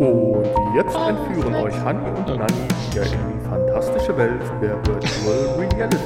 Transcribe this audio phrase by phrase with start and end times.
[0.00, 5.98] Und jetzt entführen euch Hanni und Nanni wieder in die fantastische Welt der Virtual Reality.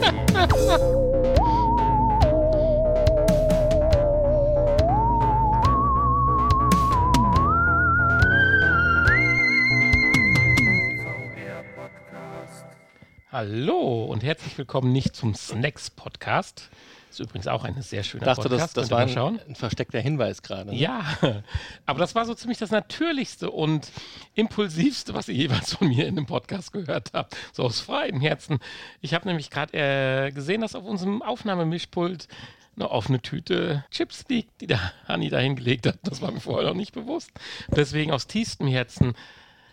[13.30, 16.68] Hallo und herzlich willkommen nicht zum Snacks Podcast.
[17.14, 18.76] Ist übrigens auch eine sehr schöne dachte, Podcast.
[18.76, 20.70] das, das war ein, ein versteckter Hinweis gerade.
[20.70, 20.76] ne?
[20.76, 21.04] Ja,
[21.86, 23.92] aber das war so ziemlich das Natürlichste und
[24.34, 27.36] Impulsivste, was ihr jeweils von mir in dem Podcast gehört habt.
[27.52, 28.58] So aus freiem Herzen.
[29.00, 32.26] Ich habe nämlich gerade äh, gesehen, dass auf unserem Aufnahmemischpult
[32.74, 35.98] eine offene Tüte Chips liegt, die der Hanni da hingelegt hat.
[36.02, 37.30] Das war mir vorher noch nicht bewusst.
[37.68, 39.14] Deswegen aus tiefstem Herzen.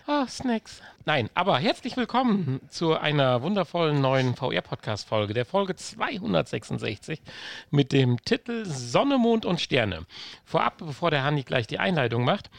[0.08, 0.82] Ah, Snacks.
[1.06, 7.22] Nein, aber herzlich willkommen zu einer wundervollen neuen VR-Podcast-Folge, der Folge 266
[7.70, 10.08] mit dem Titel Sonne, Mond und Sterne.
[10.44, 12.50] Vorab, bevor der Hanni gleich die Einleitung macht,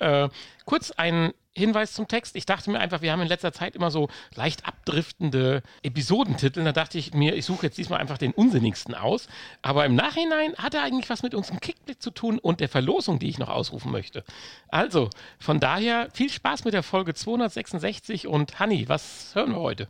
[0.00, 0.28] äh,
[0.64, 2.36] kurz ein Hinweis zum Text.
[2.36, 6.62] Ich dachte mir einfach, wir haben in letzter Zeit immer so leicht abdriftende Episodentitel.
[6.62, 9.26] Da dachte ich mir, ich suche jetzt diesmal einfach den unsinnigsten aus.
[9.62, 13.18] Aber im Nachhinein hat er eigentlich was mit unserem Kickblick zu tun und der Verlosung,
[13.18, 14.22] die ich noch ausrufen möchte.
[14.68, 19.88] Also, von daher viel Spaß mit der Folge 266 und Hanni, was hören wir heute?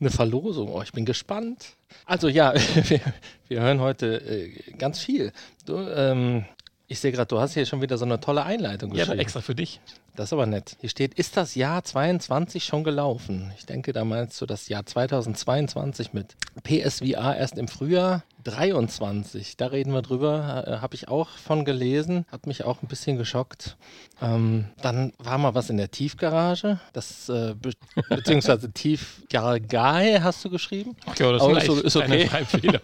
[0.00, 1.76] Eine Verlosung, oh, ich bin gespannt.
[2.04, 2.52] Also ja,
[2.88, 3.00] wir,
[3.48, 5.32] wir hören heute äh, ganz viel.
[5.66, 6.44] Du, ähm,
[6.88, 9.12] ich sehe gerade, du hast hier schon wieder so eine tolle Einleitung Ja, geschrieben.
[9.12, 9.80] aber extra für dich.
[10.14, 10.76] Das ist aber nett.
[10.80, 13.50] Hier steht, ist das Jahr 22 schon gelaufen?
[13.56, 19.56] Ich denke, da meinst du das Jahr 2022 mit PSVR erst im Frühjahr 23.
[19.56, 20.64] Da reden wir drüber.
[20.66, 22.26] Äh, Habe ich auch von gelesen.
[22.30, 23.76] Hat mich auch ein bisschen geschockt.
[24.20, 26.78] Ähm, dann war mal was in der Tiefgarage.
[26.92, 27.72] Das, äh, be
[28.08, 30.96] beziehungsweise Tiefgarage hast du geschrieben.
[31.18, 32.28] Ja, das ist, ist, okay.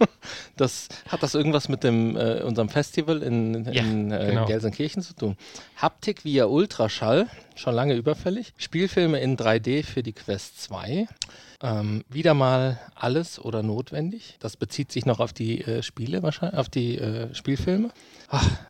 [0.57, 4.45] Das hat das irgendwas mit dem äh, unserem Festival in, Ja, in äh, genau.
[4.45, 5.37] Gelsenkirchen zu tun.
[5.75, 7.18] Haptik via Ultraschall,
[7.55, 8.53] schon lange überfällig.
[8.57, 11.07] Spielfilme in 3D für die Quest 2.
[11.61, 14.37] Ähm, wieder mal alles oder notwendig.
[14.39, 17.91] Das bezieht sich noch auf die äh, Spiele wahrscheinlich, auf die äh, Spielfilme.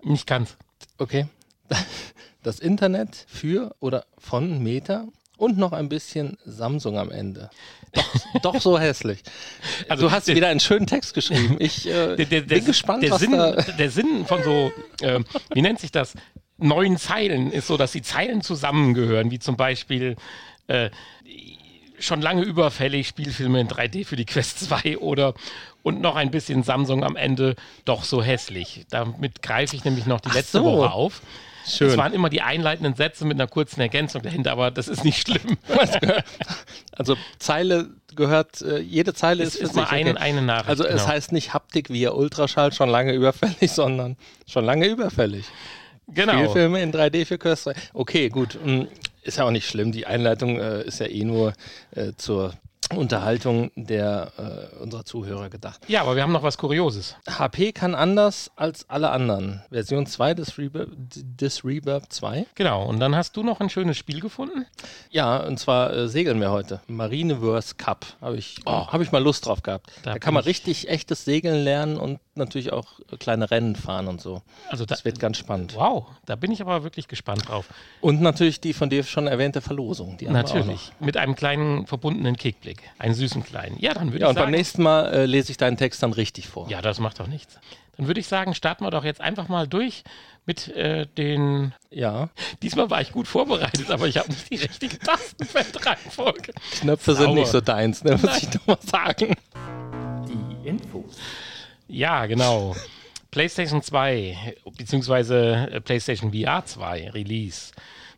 [0.03, 0.55] Nicht ganz.
[0.97, 1.27] Okay.
[2.41, 5.03] Das Internet für oder von Meta
[5.35, 7.49] und noch ein bisschen Samsung am Ende.
[7.91, 9.23] Doch, doch so hässlich.
[9.89, 11.57] Also du hast der- wieder einen schönen Text geschrieben.
[11.59, 13.51] Ich äh, der, der, bin gespannt, der was Sinn, da...
[13.51, 16.13] Der Sinn von so, ähm, wie nennt sich das?
[16.59, 20.15] Neuen Zeilen ist so, dass die Zeilen zusammengehören, wie zum Beispiel
[20.67, 20.89] äh,
[21.99, 25.33] schon lange überfällig Spielfilme in 3D für die Quest 2 oder
[25.83, 27.55] und noch ein bisschen Samsung am Ende
[27.85, 28.85] doch so hässlich.
[28.89, 30.65] Damit greife ich nämlich noch die Ach letzte so.
[30.65, 31.21] Woche auf.
[31.67, 31.89] Schön.
[31.89, 35.27] Es waren immer die einleitenden Sätze mit einer kurzen Ergänzung dahinter, aber das ist nicht
[35.27, 35.57] schlimm.
[36.91, 40.69] Also Zeile gehört, äh, jede Zeile Es ist, ist für mal sich, ein, eine Nachricht.
[40.69, 41.07] Also es genau.
[41.07, 44.17] heißt nicht Haptik via Ultraschall schon lange überfällig, sondern
[44.47, 45.45] schon lange überfällig.
[46.13, 46.33] Genau.
[46.33, 47.73] Spielfilme in 3D für 2.
[47.93, 48.57] Okay, gut.
[48.63, 48.83] mm,
[49.23, 49.91] Ist ja auch nicht schlimm.
[49.91, 51.53] Die Einleitung äh, ist ja eh nur
[51.91, 52.53] äh, zur
[52.95, 54.31] Unterhaltung der
[54.75, 55.79] äh, unserer Zuhörer gedacht.
[55.87, 57.15] Ja, aber wir haben noch was Kurioses.
[57.29, 59.61] HP kann anders als alle anderen.
[59.69, 62.47] Version 2 des Reverb, des Reverb 2.
[62.55, 62.85] Genau.
[62.87, 64.65] Und dann hast du noch ein schönes Spiel gefunden.
[65.11, 66.81] Ja, und zwar äh, segeln wir heute.
[66.87, 68.07] Marineverse Cup.
[68.21, 68.87] Habe ich, Oh.
[68.87, 69.91] hab ich mal Lust drauf gehabt.
[70.01, 73.75] Da Da, kann man ich- richtig echtes Segeln lernen und natürlich auch äh, kleine Rennen
[73.75, 74.41] fahren und so.
[74.69, 75.75] Also da, Das wird ganz spannend.
[75.75, 77.65] Wow, da bin ich aber wirklich gespannt drauf.
[78.01, 80.17] Und natürlich die von dir schon erwähnte Verlosung.
[80.17, 80.91] Die haben wir auch Natürlich.
[80.99, 82.81] Mit einem kleinen verbundenen Kickblick.
[82.97, 83.77] Einen süßen kleinen.
[83.79, 84.51] Ja, dann würde Ja, ich und beim sagen.
[84.51, 86.67] nächsten Mal äh, lese ich deinen Text dann richtig vor.
[86.69, 87.59] Ja, das macht doch nichts.
[87.97, 90.03] Dann würde ich sagen, starten wir doch jetzt einfach mal durch
[90.45, 91.73] mit äh, den.
[91.91, 92.29] Ja.
[92.61, 96.53] Diesmal war ich gut vorbereitet, aber ich habe nicht die richtige Tastenfeldreihenfolge.
[96.79, 97.39] Knöpfe sind Sauber.
[97.39, 98.39] nicht so deins, ne, muss Nein.
[98.41, 99.35] ich doch mal sagen.
[100.27, 101.17] Die Infos.
[101.89, 102.75] Ja, genau.
[103.31, 107.71] PlayStation 2, beziehungsweise äh, PlayStation VR 2 Release.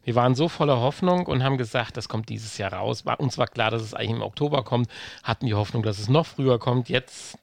[0.04, 3.06] Wir waren so voller Hoffnung und haben gesagt, das kommt dieses Jahr raus.
[3.06, 4.90] War, uns war klar, dass es eigentlich im Oktober kommt,
[5.24, 6.90] hatten die Hoffnung, dass es noch früher kommt.
[6.90, 7.38] Jetzt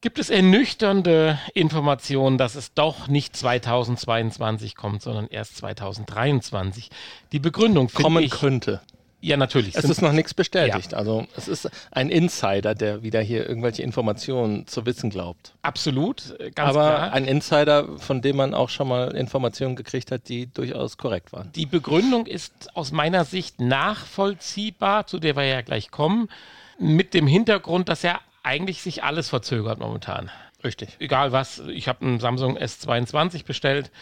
[0.00, 6.90] gibt es ernüchternde Informationen, dass es doch nicht 2022 kommt, sondern erst 2023.
[7.32, 8.32] Die Begründung finde Kommen ich...
[8.32, 8.80] könnte.
[9.20, 9.74] Ja, natürlich.
[9.74, 10.94] Es ist noch nichts bestätigt.
[10.94, 15.54] Also es ist ein Insider, der wieder hier irgendwelche Informationen zu wissen glaubt.
[15.62, 17.12] absolut, äh, ganz Aber klar.
[17.12, 21.50] ein Insider, von dem man auch schon mal Informationen gekriegt hat, die durchaus korrekt waren.
[21.52, 26.28] Die Begründung ist aus meiner Sicht nachvollziehbar, zu der wir ja gleich kommen,
[26.78, 30.30] mit dem Hintergrund, dass ja eigentlich sich alles verzögert momentan.
[30.64, 30.96] Richtig.
[30.98, 33.92] Egal was, ich habe einen Samsung S22 bestellt.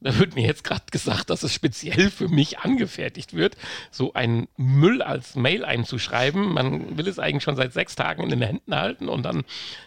[0.00, 3.56] Da wird mir jetzt gerade gesagt, dass es speziell für mich angefertigt wird,
[3.90, 6.52] so einen Müll als Mail einzuschreiben.
[6.52, 9.44] Man will es eigentlich schon seit sechs Tagen in den Händen halten und dann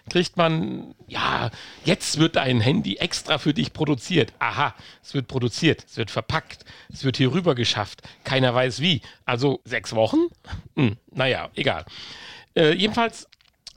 [0.09, 1.51] kriegt man, ja,
[1.85, 4.33] jetzt wird ein Handy extra für dich produziert.
[4.39, 8.01] Aha, es wird produziert, es wird verpackt, es wird hier rüber geschafft.
[8.23, 9.01] Keiner weiß wie.
[9.25, 10.27] Also sechs Wochen?
[10.75, 11.85] Hm, naja, egal.
[12.55, 13.28] Äh, jedenfalls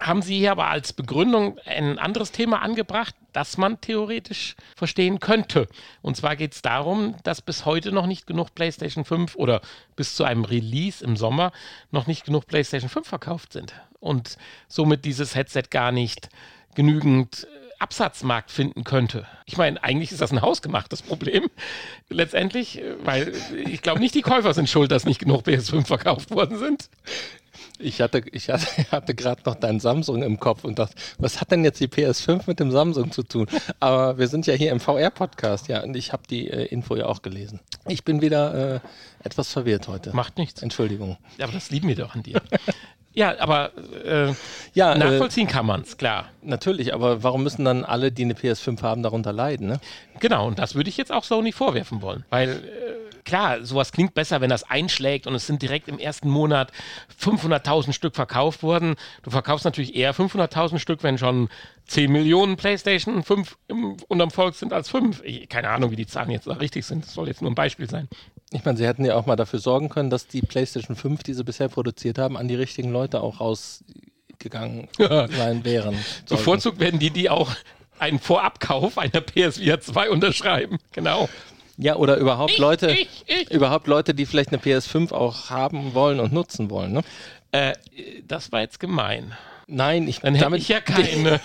[0.07, 5.69] haben Sie hier aber als Begründung ein anderes Thema angebracht, das man theoretisch verstehen könnte.
[6.03, 9.61] Und zwar geht es darum, dass bis heute noch nicht genug PlayStation 5 oder
[9.97, 11.53] bis zu einem Release im Sommer
[11.91, 13.75] noch nicht genug PlayStation 5 verkauft sind.
[14.01, 14.37] Und
[14.69, 16.29] somit dieses Headset gar nicht
[16.75, 19.27] genügend äh, Absatzmarkt finden könnte.
[19.45, 21.51] Ich meine, eigentlich ist das ein hausgemachtes Problem.
[22.09, 23.33] Letztendlich, äh, weil
[23.67, 26.89] ich glaube nicht, die Käufer sind schuld, dass nicht genug PS5 verkauft worden sind.
[27.79, 31.51] Ich hatte, ich hatte, hatte gerade noch dein Samsung im Kopf und dachte, was hat
[31.51, 33.47] denn jetzt die PS5 mit dem Samsung zu tun?
[33.81, 37.07] Aber wir sind ja hier im VR-Podcast, ja, und ich habe die äh, Info ja
[37.07, 37.61] auch gelesen.
[37.89, 38.81] Ich bin wieder äh,
[39.25, 40.15] etwas verwirrt heute.
[40.15, 40.63] Macht nichts.
[40.63, 41.17] Entschuldigung.
[41.39, 42.41] Ja, aber das lieben wir doch an dir.
[43.13, 43.73] ja, aber
[44.05, 44.33] äh,
[44.75, 46.31] Ja, äh, nachvollziehen kann man es, klar.
[46.43, 49.69] Natürlich, aber warum müssen dann alle, die eine PS5 haben, darunter leiden?
[49.69, 49.81] Ne?
[50.21, 52.25] Genau, und das würde ich jetzt auch Sony vorwerfen wollen.
[52.31, 56.29] Weil, äh, klar, sowas klingt besser, wenn das einschlägt und es sind direkt im ersten
[56.29, 56.73] Monat
[57.21, 58.97] 500.000 Stück verkauft worden.
[59.23, 61.49] Du verkaufst natürlich eher 500.000 Stück, wenn schon
[61.87, 65.23] 10 Millionen PlayStation 5 im, unterm Volk sind als 5.
[65.25, 67.05] Ich, keine Ahnung, wie die Zahlen jetzt richtig sind.
[67.05, 68.09] Das soll jetzt nur ein Beispiel sein.
[68.51, 71.35] Ich meine, sie hätten ja auch mal dafür sorgen können, dass die PlayStation 5, die
[71.35, 75.97] sie bisher produziert haben, an die richtigen Leute auch rausgegangen sein wären.
[76.29, 77.51] Bevorzugt werden die, die auch
[77.99, 80.79] einen Vorabkauf einer PSVR 2 unterschreiben.
[80.93, 81.29] Genau.
[81.79, 83.51] Ja, oder überhaupt Leute, ich, ich.
[83.51, 86.93] überhaupt Leute, die vielleicht eine PS5 auch haben wollen und nutzen wollen.
[86.93, 87.03] Ne?
[87.53, 87.73] Äh,
[88.27, 89.35] das war jetzt gemein.
[89.67, 91.41] Nein, ich Dann hätte ich ja keine.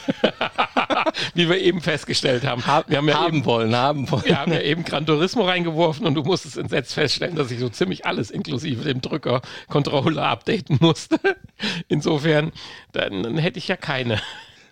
[1.33, 2.65] Wie wir eben festgestellt haben.
[2.65, 4.25] ha wir haben ja haben eben wollen, haben wollen.
[4.25, 7.69] Wir haben ja eben Gran Turismo reingeworfen und du musstest entsetzt feststellen, dass ich so
[7.69, 11.19] ziemlich alles inklusive dem Drücker Controller updaten musste.
[11.87, 12.51] Insofern,
[12.91, 14.21] dann, dann hätte ich ja keine.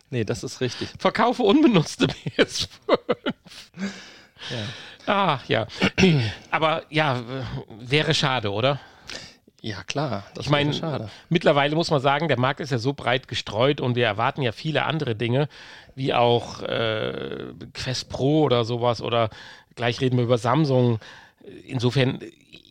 [0.10, 0.90] Nee, das ist richtig.
[1.00, 2.70] Verkaufe unbenutzte PS5.
[5.08, 5.68] Ah, ja.
[6.52, 7.22] Aber ja,
[7.80, 8.80] wäre schade, oder?
[9.62, 10.24] Ja, klar.
[10.36, 13.96] Das Ich meine, mittlerweile muss man sagen, der Markt ist ja so breit gestreut und
[13.96, 15.50] wir erwarten ja viele andere Dinge,
[15.96, 19.30] wie auch äh, Quest Pro oder sowas oder
[19.76, 21.00] gleich reden wir über Samsung.
[21.66, 22.20] Insofern,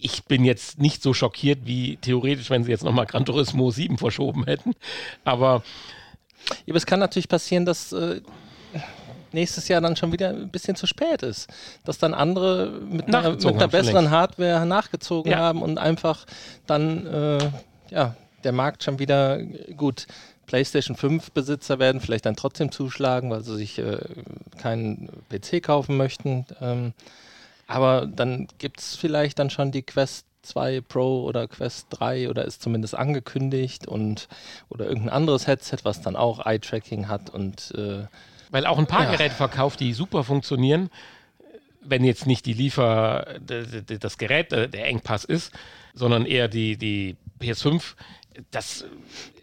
[0.00, 3.98] ich bin jetzt nicht so schockiert wie theoretisch, wenn sie jetzt nochmal Gran Turismo 7
[3.98, 4.74] verschoben hätten.
[5.24, 5.64] Aber
[6.48, 8.20] Ja, aber es kann natürlich passieren, dass äh,
[9.34, 11.48] nächstes Jahr dann schon wieder ein bisschen zu spät ist.
[11.84, 14.10] Dass dann andere mit einer, mit einer besseren.
[14.10, 15.38] Hardware nachgezogen Ja.
[15.38, 16.24] haben und einfach
[16.66, 17.50] dann, äh,
[17.90, 19.42] ja, der Markt schon wieder
[19.76, 20.06] gut.
[20.46, 23.98] PlayStation 5 Besitzer werden vielleicht dann trotzdem zuschlagen, weil sie sich äh,
[24.60, 26.44] keinen PC kaufen möchten.
[26.60, 26.92] Ähm,
[27.66, 32.44] aber dann gibt es vielleicht dann schon die Quest 2 Pro oder Quest 3 oder
[32.44, 34.28] ist zumindest angekündigt und
[34.68, 38.04] oder irgendein anderes Headset, was dann auch Eye-Tracking hat und äh,
[38.54, 39.10] Weil auch ein paar Ja.
[39.10, 40.88] Geräte verkauft, die super funktionieren,
[41.80, 45.52] wenn jetzt nicht die Liefer, das Gerät äh, der Engpass ist,
[45.92, 47.82] sondern eher die, die PS5.
[48.52, 48.84] Das,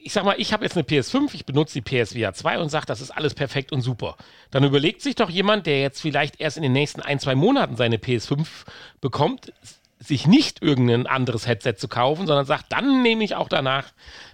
[0.02, 2.86] ich sag mal, ich habe jetzt eine PS5, ich benutze die PSVR 2 und sage,
[2.86, 4.16] das ist alles perfekt und super.
[4.50, 7.76] Dann überlegt sich doch jemand, der jetzt vielleicht erst in den nächsten ein, zwei Monaten
[7.76, 8.48] seine PS5
[9.02, 9.52] bekommt,
[10.02, 13.86] sich nicht irgendein anderes Headset zu kaufen, sondern sagt, dann nehme ich auch danach.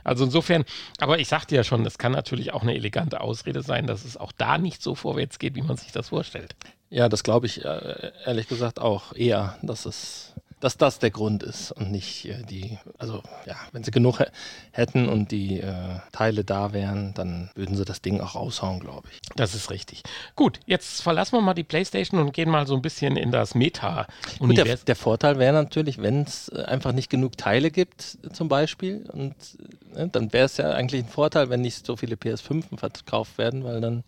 [0.03, 0.63] Also insofern,
[0.99, 4.17] aber ich sagte ja schon, es kann natürlich auch eine elegante Ausrede sein, dass es
[4.17, 6.55] auch da nicht so vorwärts geht, wie man sich das vorstellt.
[6.89, 11.43] ja, das glaube ich äh, ehrlich gesagt auch eher, dass es dass das der Grund
[11.43, 14.31] ist und nicht äh, die, also ja, wenn sie genug hä-
[14.71, 19.07] hätten und die äh, Teile da wären, dann würden sie das Ding auch raushauen, glaube
[19.11, 19.19] ich.
[19.35, 20.03] Das ist richtig.
[20.35, 23.53] Gut, jetzt verlassen wir mal die Playstation und gehen mal so ein bisschen in das
[24.39, 28.47] Gut, der, der Vorteil wäre natürlich, wenn es äh, einfach nicht genug Teile gibt, zum
[28.47, 29.35] Beispiel, und
[29.93, 33.63] ne, dann wäre es ja eigentlich ein Vorteil, wenn nicht so viele PS5 verkauft werden,
[33.63, 34.03] weil dann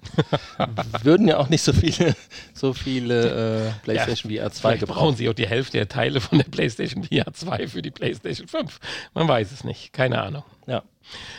[1.03, 2.15] würden ja auch nicht so viele,
[2.53, 5.17] so viele äh, PlayStation VR 2 Vielleicht brauchen gebraucht.
[5.17, 8.79] sie auch die Hälfte der Teile von der PlayStation VR 2 für die PlayStation 5.
[9.13, 9.93] Man weiß es nicht.
[9.93, 10.43] Keine Ahnung.
[10.67, 10.83] Ja.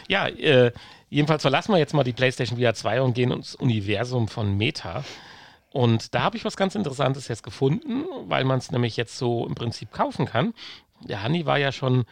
[0.09, 0.73] Ja, äh,
[1.09, 5.05] jedenfalls verlassen wir jetzt mal die PlayStation VR 2 und gehen ins Universum von Meta.
[5.73, 9.47] Und da habe ich was ganz Interessantes jetzt gefunden, weil man es nämlich jetzt so
[9.47, 10.53] im Prinzip kaufen kann.
[11.03, 12.05] Der Hanni war ja schon,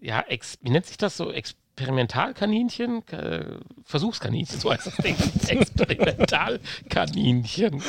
[0.00, 1.32] ja, ex, wie nennt sich das so?
[1.80, 3.02] Experimentalkaninchen?
[3.08, 3.44] Äh,
[3.84, 5.16] Versuchskaninchen, so heißt das Ding.
[5.48, 7.82] Experimentalkaninchen.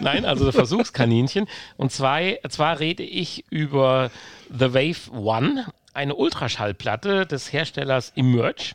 [0.00, 1.46] Nein, also Versuchskaninchen.
[1.76, 4.10] Und zwei, zwar rede ich über
[4.50, 8.74] The Wave One, eine Ultraschallplatte des Herstellers Emerge.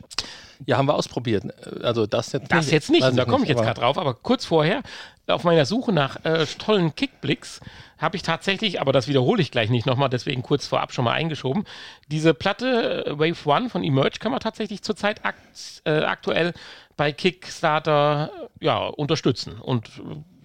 [0.64, 1.44] Ja, haben wir ausprobiert.
[1.82, 4.82] Also das jetzt Das jetzt nicht, da komme ich jetzt gerade drauf, aber kurz vorher,
[5.28, 7.60] auf meiner Suche nach äh, tollen Kickblicks,
[7.98, 11.12] habe ich tatsächlich, aber das wiederhole ich gleich nicht nochmal, deswegen kurz vorab schon mal
[11.12, 11.64] eingeschoben,
[12.08, 16.52] diese Platte äh, Wave One von Emerge kann man tatsächlich zurzeit akt, äh, aktuell
[16.96, 18.30] bei Kickstarter
[18.60, 19.90] ja, unterstützen und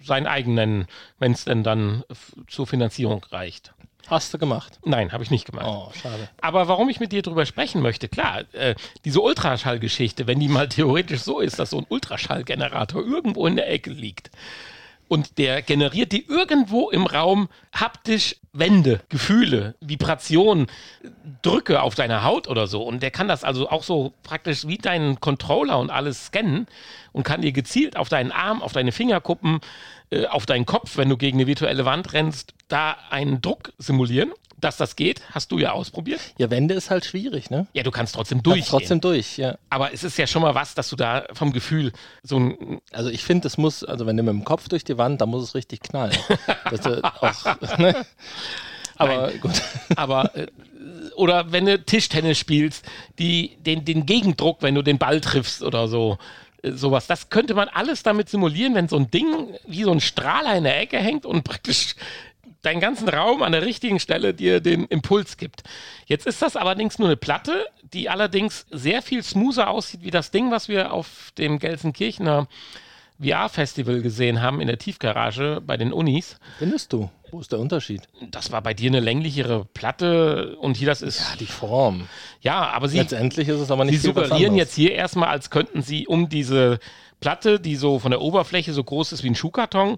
[0.03, 0.87] seinen eigenen,
[1.19, 2.03] wenn es denn dann
[2.47, 3.73] zur Finanzierung reicht.
[4.07, 4.79] Hast du gemacht.
[4.83, 5.65] Nein, habe ich nicht gemacht.
[5.67, 6.29] Oh, schade.
[6.41, 10.67] Aber warum ich mit dir drüber sprechen möchte, klar, äh, diese Ultraschallgeschichte, wenn die mal
[10.67, 14.31] theoretisch so ist, dass so ein Ultraschallgenerator irgendwo in der Ecke liegt
[15.11, 20.67] und der generiert die irgendwo im Raum haptisch Wände, Gefühle, Vibrationen,
[21.41, 24.77] Drücke auf deiner Haut oder so und der kann das also auch so praktisch wie
[24.77, 26.65] deinen Controller und alles scannen
[27.11, 29.59] und kann dir gezielt auf deinen Arm, auf deine Fingerkuppen,
[30.11, 34.31] äh, auf deinen Kopf, wenn du gegen eine virtuelle Wand rennst, da einen Druck simulieren.
[34.61, 36.21] Dass das geht, hast du ja ausprobiert.
[36.37, 37.67] Ja, Wände ist halt schwierig, ne?
[37.73, 38.69] Ja, du kannst trotzdem Kannst durchgehen.
[38.69, 39.57] trotzdem durch, ja.
[39.69, 41.91] Aber es ist ja schon mal was, dass du da vom Gefühl
[42.23, 42.79] so ein.
[42.91, 45.29] Also ich finde, es muss, also wenn du mit dem Kopf durch die Wand, dann
[45.29, 46.15] muss es richtig knallen.
[47.03, 48.05] Auch, ne?
[48.97, 49.61] Aber gut.
[49.95, 50.35] Aber.
[50.35, 50.47] Äh,
[51.15, 52.85] oder wenn du Tischtennis spielst,
[53.19, 56.17] die, den, den Gegendruck, wenn du den Ball triffst oder so.
[56.63, 57.07] äh, Sowas.
[57.07, 60.63] Das könnte man alles damit simulieren, wenn so ein Ding wie so ein Strahler in
[60.63, 61.95] der Ecke hängt und praktisch
[62.61, 65.63] deinen ganzen Raum an der richtigen Stelle dir den Impuls gibt.
[66.05, 70.31] Jetzt ist das allerdings nur eine Platte, die allerdings sehr viel smoother aussieht wie das
[70.31, 72.47] Ding, was wir auf dem Gelsenkirchener
[73.21, 76.37] VR-Festival gesehen haben in der Tiefgarage bei den Unis.
[76.57, 77.09] Findest du?
[77.29, 78.01] Wo ist der Unterschied?
[78.31, 81.19] Das war bei dir eine länglichere Platte und hier das ist.
[81.19, 82.07] Ja, die Form.
[82.41, 85.29] Ja, aber sie, Letztendlich ist es aber nicht sie viel was suggerieren jetzt hier erstmal,
[85.29, 86.79] als könnten sie um diese
[87.21, 89.97] Platte, die so von der Oberfläche so groß ist wie ein Schuhkarton,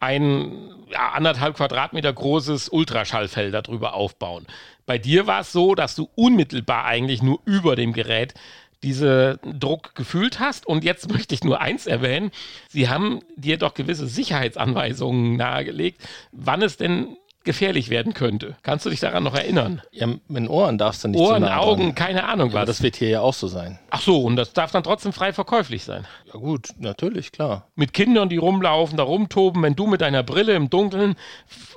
[0.00, 0.52] ein
[0.90, 4.46] ja, anderthalb Quadratmeter großes Ultraschallfeld darüber aufbauen.
[4.86, 8.34] Bei dir war es so, dass du unmittelbar eigentlich nur über dem Gerät
[8.82, 10.66] diese Druck gefühlt hast.
[10.66, 12.30] Und jetzt möchte ich nur eins erwähnen.
[12.68, 16.02] Sie haben dir doch gewisse Sicherheitsanweisungen nahegelegt,
[16.32, 18.56] wann es denn gefährlich werden könnte.
[18.62, 19.80] Kannst du dich daran noch erinnern?
[19.90, 21.94] Ja, mit Ohren darfst du nicht Ohren, zu nah Augen, dran.
[21.94, 22.66] keine Ahnung was.
[22.66, 23.78] das wird hier ja auch so sein.
[23.90, 26.06] Ach so, und das darf dann trotzdem frei verkäuflich sein.
[26.26, 27.66] Ja gut, natürlich, klar.
[27.74, 31.16] Mit Kindern, die rumlaufen, da rumtoben, wenn du mit deiner Brille im Dunkeln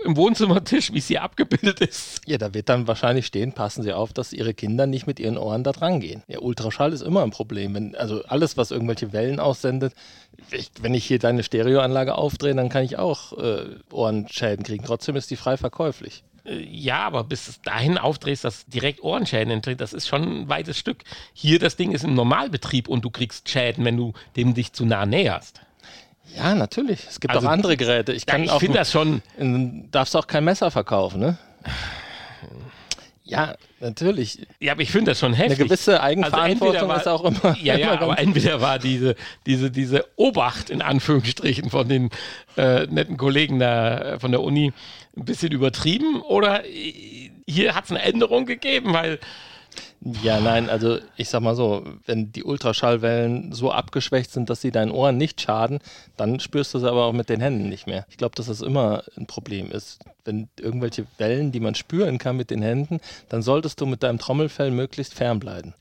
[0.04, 2.22] im Wohnzimmertisch, wie es hier abgebildet ist.
[2.26, 5.38] Ja, da wird dann wahrscheinlich stehen, passen Sie auf, dass Ihre Kinder nicht mit ihren
[5.38, 6.24] Ohren da dran gehen.
[6.28, 7.74] Ja, Ultraschall ist immer ein Problem.
[7.76, 9.94] Wenn, also alles, was irgendwelche Wellen aussendet,
[10.52, 14.84] ich, wenn ich hier deine Stereoanlage aufdrehe, dann kann ich auch äh, Ohrenschäden kriegen.
[14.84, 16.24] Trotzdem ist die frei verkäuflich.
[16.46, 20.50] Äh, Ja, aber bis es dahin aufdrehst, dass direkt Ohrenschäden entstehen, das ist schon ein
[20.50, 21.04] weites Stück.
[21.34, 24.86] Hier, das Ding ist im Normalbetrieb und du kriegst Schäden, wenn du dem dich zu
[24.86, 25.62] nah näherst.
[26.36, 27.06] Ja, natürlich.
[27.10, 28.14] Es gibt Also, auch andere Geräte.
[28.14, 31.38] Ich Ja, kann ich finde das schon, in- darfst auch kein Messer verkaufen, ne?
[33.32, 34.46] Ja, natürlich.
[34.60, 35.60] ja, aber ich finde das schon Eine heftig.
[35.68, 37.56] gewisse Also Eigenverantwortung war- ist auch immer.
[37.62, 42.10] Ja, ja, immer aber entweder war diese, diese, diese Obacht in Anführungsstrichen von den
[42.58, 44.74] äh, netten Kollegen da, äh, von der Uni
[45.18, 49.18] ein bisschen übertrieben oder äh, hier hat es eine Änderung gegeben, weil
[50.04, 54.72] Ja, nein, also ich sag mal so, wenn die Ultraschallwellen so abgeschwächt sind, dass sie
[54.72, 55.80] deinen Ohren nicht schaden,
[56.18, 58.08] dann spürst du sie aber auch mit den Händen nicht mehr.
[58.10, 60.00] Ich glaube, dass das immer ein Problem ist.
[60.26, 64.18] Wenn irgendwelche Wellen, die man spüren kann mit den Händen, dann solltest du mit deinem
[64.18, 65.76] Trommelfell möglichst fernbleiben.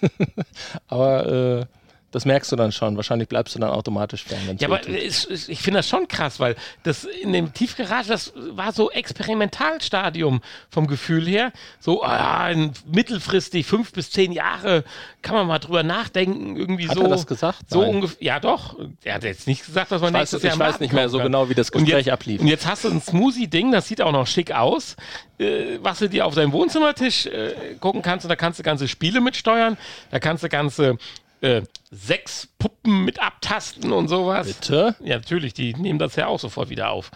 [0.88, 1.26] aber
[1.60, 1.66] äh,
[2.10, 2.96] das merkst du dann schon.
[2.96, 4.56] Wahrscheinlich bleibst du dann automatisch fern.
[4.58, 8.72] Ja, aber es, ich finde das schon krass, weil das in dem Tiefgarage, das war
[8.72, 11.52] so Experimentalstadium vom Gefühl her.
[11.80, 12.50] So ah,
[12.86, 14.84] mittelfristig fünf bis zehn Jahre
[15.22, 16.56] kann man mal drüber nachdenken.
[16.56, 17.02] Irgendwie Hat so.
[17.02, 17.68] er das gesagt?
[17.68, 18.16] So ungefähr.
[18.20, 18.76] Ja, doch.
[19.04, 20.92] Er hat jetzt nicht gesagt, dass man Ich weiß- nächstes ich Jahr im weiß nicht
[20.92, 21.26] mehr so kann.
[21.26, 22.40] genau, wie das Und Gespräch jetzt, ablief.
[22.40, 24.96] Und jetzt hast du ein Smoothie-Ding, das sieht auch noch schick aus,
[25.38, 28.24] äh, was du dir auf deinem Wohnzimmertisch äh, gucken kannst.
[28.24, 29.76] Und da kannst du ganze Spiele mitsteuern.
[30.10, 30.96] Da kannst du ganze
[31.40, 34.46] äh, sechs Puppen mit abtasten und sowas.
[34.46, 34.94] Bitte?
[35.00, 37.10] Ja, natürlich, die nehmen das ja auch sofort wieder auf,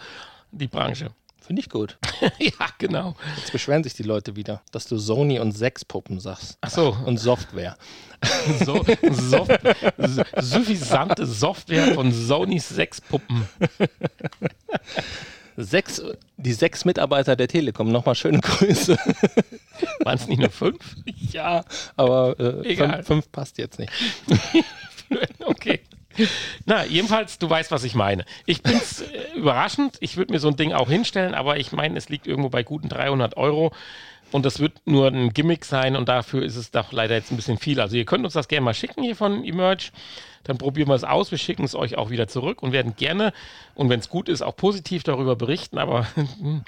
[0.51, 1.09] die Branche.
[1.45, 1.97] Finde ich gut.
[2.39, 3.15] ja, genau.
[3.37, 6.57] Jetzt beschweren sich die Leute wieder, dass du Sony und Sechspuppen sagst.
[6.61, 7.77] Ach so, Und Software.
[8.65, 9.51] so, Soft,
[9.97, 13.45] su- suffisante Software von Sonys sechs Puppen.
[15.57, 16.01] Sechs,
[16.37, 18.97] die sechs Mitarbeiter der Telekom, nochmal schöne Grüße.
[20.03, 20.95] Waren es nicht nur fünf?
[21.31, 21.63] ja,
[21.95, 23.91] aber äh, fünf, fünf passt jetzt nicht.
[25.45, 25.81] Okay.
[26.65, 28.25] Na, jedenfalls, du weißt, was ich meine.
[28.47, 29.97] Ich bin es äh, überraschend.
[29.99, 32.63] Ich würde mir so ein Ding auch hinstellen, aber ich meine, es liegt irgendwo bei
[32.63, 33.73] guten 300 Euro.
[34.33, 37.37] Und das wird nur ein Gimmick sein und dafür ist es doch leider jetzt ein
[37.37, 37.79] bisschen viel.
[37.79, 39.91] Also ihr könnt uns das gerne mal schicken hier von Emerge.
[40.43, 41.31] Dann probieren wir es aus.
[41.31, 43.31] Wir schicken es euch auch wieder zurück und werden gerne,
[43.75, 45.77] und wenn es gut ist, auch positiv darüber berichten.
[45.77, 46.05] Aber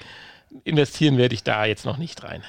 [0.64, 2.42] investieren werde ich da jetzt noch nicht rein.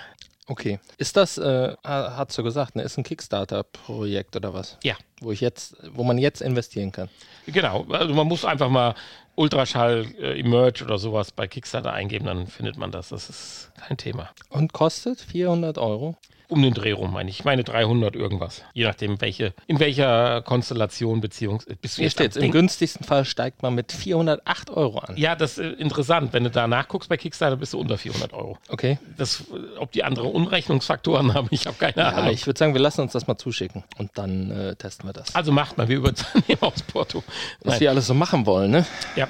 [0.50, 0.80] Okay.
[0.98, 4.78] Ist das, äh, ha- hast du gesagt, ne, ist ein Kickstarter-Projekt oder was?
[4.84, 4.96] Ja.
[5.20, 7.10] Wo ich jetzt, wo man jetzt investieren kann.
[7.48, 8.96] Genau, also man muss einfach mal
[9.38, 13.10] Ultraschall, äh, Emerge oder sowas bei Kickstarter eingeben, dann findet man das.
[13.10, 14.30] Das ist kein Thema.
[14.50, 16.18] Und kostet 400 Euro.
[16.50, 17.40] Um den Dreh rum, meine ich.
[17.40, 18.62] Ich meine 300 irgendwas.
[18.74, 21.66] Je nachdem, welche, in welcher Konstellation Beziehungs...
[21.82, 25.18] Bist du Hier steht im günstigsten Fall steigt man mit 408 Euro an.
[25.18, 26.32] Ja, das ist interessant.
[26.32, 28.58] Wenn du da nachguckst bei Kickstarter, bist du unter 400 Euro.
[28.70, 28.98] Okay.
[29.18, 32.32] Das, äh, ob die andere Unrechnungsfaktoren haben, ich habe keine Ja, Ahnung.
[32.34, 35.36] ich würde sagen, wir lassen uns das mal zuschicken und dann äh, testen wir das.
[35.36, 36.24] Also macht mal, wir übernehmen
[36.62, 37.24] aus Porto.
[37.64, 37.80] Was Nein.
[37.82, 38.86] wir alles so machen wollen, ne?
[39.18, 39.28] Ja.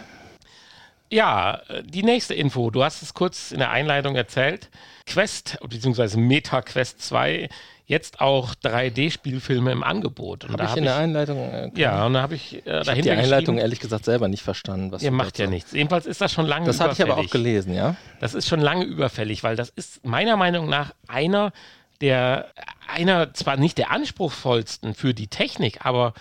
[1.09, 2.69] Ja, äh, die nächste Info.
[2.69, 4.69] Du hast es kurz in der Einleitung erzählt.
[5.05, 7.47] Quest, beziehungsweise Meta Quest 2,
[7.85, 10.43] jetzt auch 3D-Spielfilme im Angebot.
[10.43, 11.37] Und Habe ich hab in der Einleitung.
[11.37, 14.43] Äh, Ja, und da habe ich äh, ich dahinter die Einleitung ehrlich gesagt selber nicht
[14.43, 14.91] verstanden.
[14.91, 15.71] Was ihr macht ja dazu- nichts.
[15.71, 17.31] Jedenfalls ist das schon lange Das hatte ich aber auch überfällig.
[17.31, 17.95] gelesen, ja.
[18.19, 21.53] Das ist schon lange überfällig, weil das ist meiner Meinung nach einer
[22.01, 22.47] der,
[22.93, 26.13] einer zwar nicht der anspruchsvollsten für die Technik, aber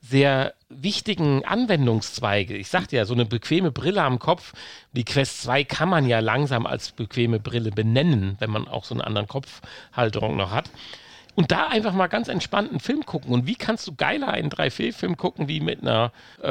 [0.00, 2.56] sehr wichtigen Anwendungszweige.
[2.56, 4.52] Ich sagte ja, so eine bequeme Brille am Kopf,
[4.92, 8.94] die Quest 2 kann man ja langsam als bequeme Brille benennen, wenn man auch so
[8.94, 10.70] eine andere Kopfhalterung noch hat.
[11.38, 13.32] Und da einfach mal ganz entspannt einen Film gucken.
[13.32, 16.10] Und wie kannst du geiler einen 3D-Film gucken wie mit einer
[16.42, 16.48] äh,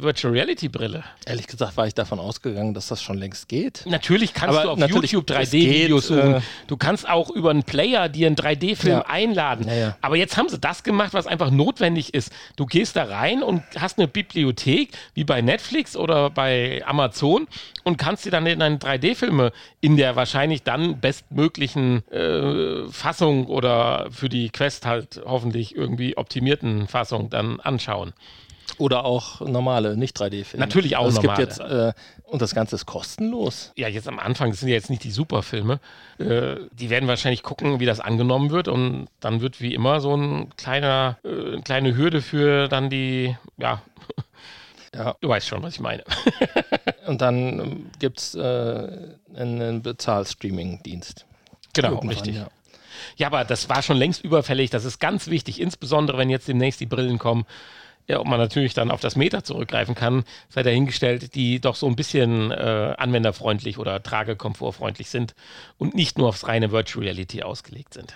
[0.00, 1.04] Virtual Reality Brille?
[1.26, 3.82] Ehrlich gesagt war ich davon ausgegangen, dass das schon längst geht.
[3.84, 6.34] Natürlich kannst Aber du auf YouTube es 3D-Videos geht, suchen.
[6.36, 9.06] äh, du kannst auch über einen Player dir einen 3D-Film Ja.
[9.08, 9.68] einladen.
[9.68, 9.96] Ja, ja.
[10.00, 12.32] Aber jetzt haben sie das gemacht, was einfach notwendig ist.
[12.56, 17.46] Du gehst da rein und hast eine Bibliothek, wie bei Netflix oder bei Amazon,
[17.84, 23.97] und kannst dir dann in deine 3D-Filme in der wahrscheinlich dann bestmöglichen äh, Fassung oder
[24.10, 28.12] für die Quest halt hoffentlich irgendwie optimierten Fassung dann anschauen.
[28.76, 30.64] Oder auch normale, nicht 3D-Filme.
[30.64, 31.46] Natürlich auch also es normale.
[31.46, 31.92] Gibt jetzt, äh,
[32.24, 33.72] und das Ganze ist kostenlos.
[33.76, 35.80] ja, jetzt am Anfang, das sind ja jetzt nicht die Superfilme.
[36.18, 40.14] Äh, die werden wahrscheinlich gucken, wie das angenommen wird und dann wird wie immer so
[40.14, 43.82] ein kleiner, äh, eine kleine Hürde für dann die, ja,
[44.94, 45.16] Ja.
[45.20, 46.02] du weißt schon, was ich meine.
[47.06, 48.88] Und dann ähm, gibt es äh,
[49.34, 51.26] einen Bezahl-Streaming-Dienst.
[51.74, 52.36] genau, Irgendwann, richtig.
[52.36, 52.48] ja.
[53.16, 54.70] Ja, aber das war schon längst überfällig.
[54.70, 57.44] Das ist ganz wichtig, insbesondere wenn jetzt demnächst die Brillen kommen.
[58.06, 61.86] Ja, ob man natürlich dann auf das Meta zurückgreifen kann, sei dahingestellt, die doch so
[61.86, 65.34] ein bisschen äh, anwenderfreundlich oder tragekomfortfreundlich sind
[65.76, 68.14] und nicht nur aufs reine Virtual Reality ausgelegt sind.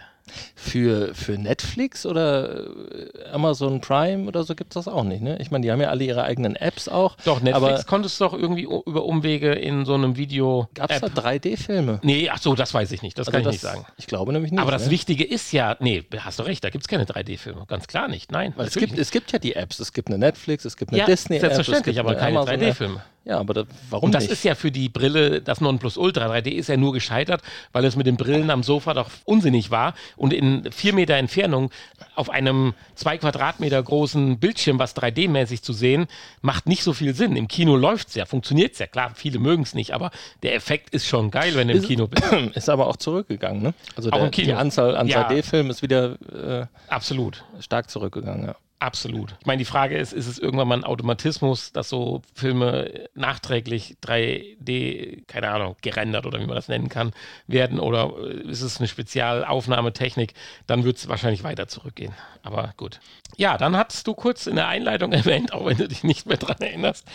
[0.54, 5.36] Für, für Netflix oder äh, Amazon Prime oder so gibt es das auch nicht, ne?
[5.40, 7.16] Ich meine, die haben ja alle ihre eigenen Apps auch.
[7.24, 10.68] Doch, Netflix konntest du doch irgendwie über Umwege in so einem Video.
[10.74, 11.18] gab es da App.
[11.18, 11.98] 3D-Filme?
[12.02, 13.18] Nee, ach so, das weiß ich nicht.
[13.18, 13.84] Das Also kann ich das- nicht sagen.
[13.98, 14.60] Ich glaube nämlich nicht.
[14.60, 14.90] Aber das ne?
[14.92, 17.64] Wichtige ist ja, nee, hast du recht, da gibt es keine 3D-Filme.
[17.66, 18.30] Ganz klar nicht.
[18.32, 18.52] Nein.
[18.56, 19.80] Weil es gibt, es gibt ja die Apps.
[19.80, 21.42] Es gibt eine Netflix, es gibt eine Ja, Disney-App.
[21.42, 22.60] es selbstverständlich, gibt aber eine keine Amazon-App.
[22.70, 23.02] 3D-Filme.
[23.24, 24.32] Ja, aber da, warum Und das nicht?
[24.32, 26.26] ist ja für die Brille das Nonplusultra.
[26.26, 27.40] 3D ist ja nur gescheitert,
[27.72, 31.70] weil es mit den Brillen am Sofa doch unsinnig war und in vier Meter Entfernung
[32.16, 36.06] auf einem zwei Quadratmeter großen Bildschirm was 3D-mäßig zu sehen,
[36.40, 37.36] macht nicht so viel Sinn.
[37.36, 38.86] Im Kino läuft es ja, funktioniert es ja.
[38.88, 40.10] Klar, viele mögen es nicht, aber
[40.42, 42.24] der Effekt ist schon geil, wenn du im Ist- Kino bist.
[42.56, 43.74] ist aber auch zurückgegangen, ne?
[43.94, 45.28] Also der, im die Anzahl an Ja.
[45.28, 46.16] 3D-Filmen ist wieder
[46.62, 47.44] äh, Absolut.
[47.60, 48.56] stark zurückgegangen, ja.
[48.82, 49.36] Absolut.
[49.38, 53.96] Ich meine, die Frage ist, ist es irgendwann mal ein Automatismus, dass so Filme nachträglich
[54.02, 57.12] 3D, keine Ahnung, gerendert oder wie man das nennen kann,
[57.46, 60.34] werden oder äh, ist es eine Spezialaufnahmetechnik,
[60.66, 62.12] dann wird es wahrscheinlich weiter zurückgehen.
[62.42, 62.98] Aber gut.
[63.36, 66.38] Ja, dann hattest du kurz in der Einleitung erwähnt, auch wenn du dich nicht mehr
[66.38, 67.06] dran erinnerst,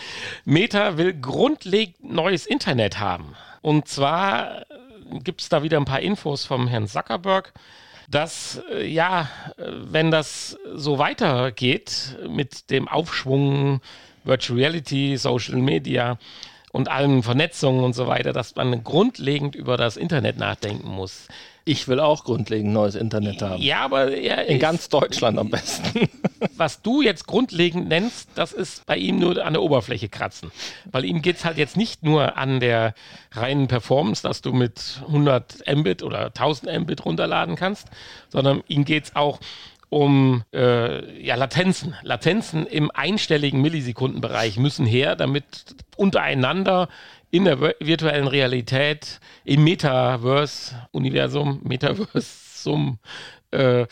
[0.46, 3.36] Meta will grundlegend neues Internet haben.
[3.60, 4.64] Und zwar
[5.22, 7.52] gibt es da wieder ein paar Infos vom Herrn Zuckerberg
[8.08, 13.80] dass, äh, ja, wenn das so weitergeht mit dem Aufschwung
[14.24, 16.18] Virtual Reality, Social Media
[16.72, 21.28] und allen Vernetzungen und so weiter, dass man grundlegend über das Internet nachdenken muss.
[21.64, 23.62] Ich will auch grundlegend neues Internet haben.
[23.62, 26.08] Ja, aber er In ganz Deutschland am besten.
[26.56, 30.50] was du jetzt grundlegend nennst, das ist bei ihm nur an der Oberfläche kratzen.
[30.90, 32.94] Weil ihm geht es halt jetzt nicht nur an der
[33.32, 37.88] reinen Performance, dass du mit 100 Mbit oder 1000 Mbit runterladen kannst,
[38.30, 39.38] sondern ihm geht es auch
[39.90, 41.94] um äh, ja, Latenzen.
[42.02, 46.88] Latenzen im einstelligen Millisekundenbereich müssen her, damit untereinander
[47.30, 52.98] in der vir- virtuellen Realität, im Metaverse-Universum, Metaversum,
[53.50, 53.86] äh,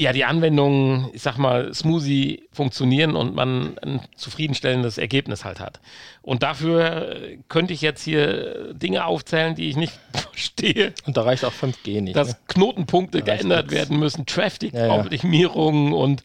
[0.00, 5.80] ja, die Anwendungen, ich sag mal, smoothie funktionieren und man ein zufriedenstellendes Ergebnis halt hat.
[6.22, 10.92] Und dafür äh, könnte ich jetzt hier Dinge aufzählen, die ich nicht verstehe.
[11.06, 12.16] Und da reicht auch 5G nicht.
[12.16, 12.36] Dass ne?
[12.46, 13.74] Knotenpunkte Da geändert nix.
[13.74, 15.96] werden müssen, Traffic-Optimierung Ja, ja.
[16.04, 16.22] und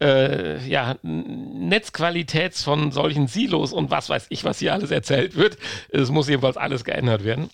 [0.00, 5.36] äh, ja, N- Netzqualitäts von solchen Silos und was weiß ich, was hier alles erzählt
[5.36, 5.58] wird.
[5.90, 7.50] Es muss jedenfalls alles geändert werden.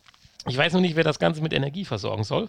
[0.48, 2.48] Ich weiß noch nicht, wer das Ganze mit Energie versorgen soll.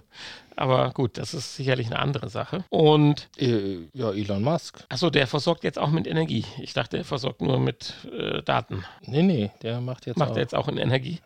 [0.55, 2.63] Aber gut, das ist sicherlich eine andere Sache.
[2.69, 3.27] Und.
[3.37, 4.83] Äh, ja, Elon Musk.
[4.89, 6.45] Achso, der versorgt jetzt auch mit Energie.
[6.59, 8.83] Ich dachte, er versorgt nur mit äh, Daten.
[9.01, 10.35] Nee, nee, der macht jetzt macht auch.
[10.35, 11.19] er jetzt auch in Energie.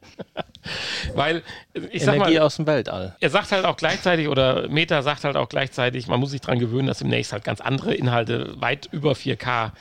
[1.15, 1.43] Weil,
[1.91, 3.15] ich sag Energie mal, aus dem Weltall.
[3.19, 6.59] Er sagt halt auch gleichzeitig, oder Meta sagt halt auch gleichzeitig, man muss sich daran
[6.59, 9.71] gewöhnen, dass demnächst halt ganz andere Inhalte weit über 4K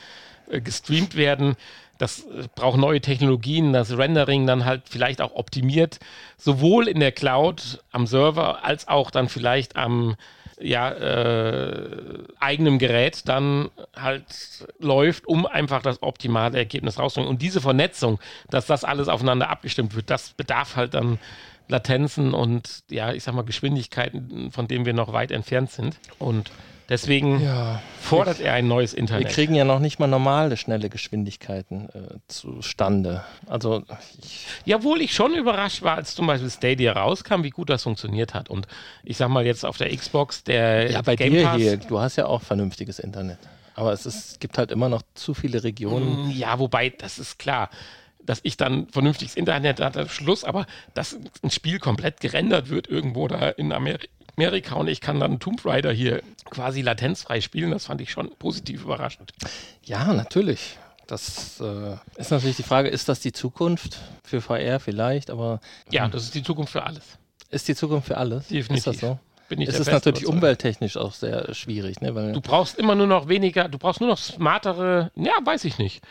[0.49, 1.55] äh, gestreamt werden.
[2.01, 5.99] Das braucht neue Technologien, das Rendering dann halt vielleicht auch optimiert,
[6.35, 10.15] sowohl in der Cloud am Server als auch dann vielleicht am
[10.59, 14.25] ja, äh, eigenem Gerät dann halt
[14.79, 17.29] läuft, um einfach das optimale Ergebnis rauszubringen.
[17.29, 21.19] Und diese Vernetzung, dass das alles aufeinander abgestimmt wird, das bedarf halt dann
[21.71, 25.97] Latenzen und ja, ich sag mal Geschwindigkeiten, von denen wir noch weit entfernt sind.
[26.19, 26.51] Und
[26.91, 29.27] Deswegen ja, fordert wir, er ein neues Internet.
[29.27, 33.23] Wir kriegen ja noch nicht mal normale, schnelle Geschwindigkeiten äh, zustande.
[33.47, 33.83] Also
[34.21, 38.33] ich Jawohl, ich schon überrascht war, als zum Beispiel Stadia rauskam, wie gut das funktioniert
[38.33, 38.49] hat.
[38.49, 38.67] Und
[39.05, 41.97] ich sag mal jetzt auf der Xbox, der Ja, bei Game dir Pass, hier, du
[41.97, 43.39] hast ja auch vernünftiges Internet.
[43.75, 46.27] Aber es, ist, es gibt halt immer noch zu viele Regionen.
[46.27, 47.69] Mm, ja, wobei, das ist klar
[48.25, 53.27] dass ich dann vernünftiges Internet hatte, Schluss, aber dass ein Spiel komplett gerendert wird irgendwo
[53.27, 57.71] da in Amerika, und ich kann dann Tomb Raider hier quasi latenzfrei spielen.
[57.71, 59.31] Das fand ich schon positiv überraschend.
[59.83, 60.77] Ja, natürlich.
[61.07, 65.59] Das äh, ist natürlich die Frage, ist das die Zukunft für VR vielleicht, aber.
[65.89, 67.17] Ja, das ist die Zukunft für alles.
[67.49, 68.47] Ist die Zukunft für alles?
[68.47, 68.77] Definitiv.
[68.77, 69.19] Ist das so?
[69.49, 71.99] Bin ich es ist natürlich umwelttechnisch auch sehr schwierig.
[71.99, 72.15] Ne?
[72.15, 75.77] Weil du brauchst immer nur noch weniger, du brauchst nur noch smartere, ja, weiß ich
[75.77, 76.01] nicht.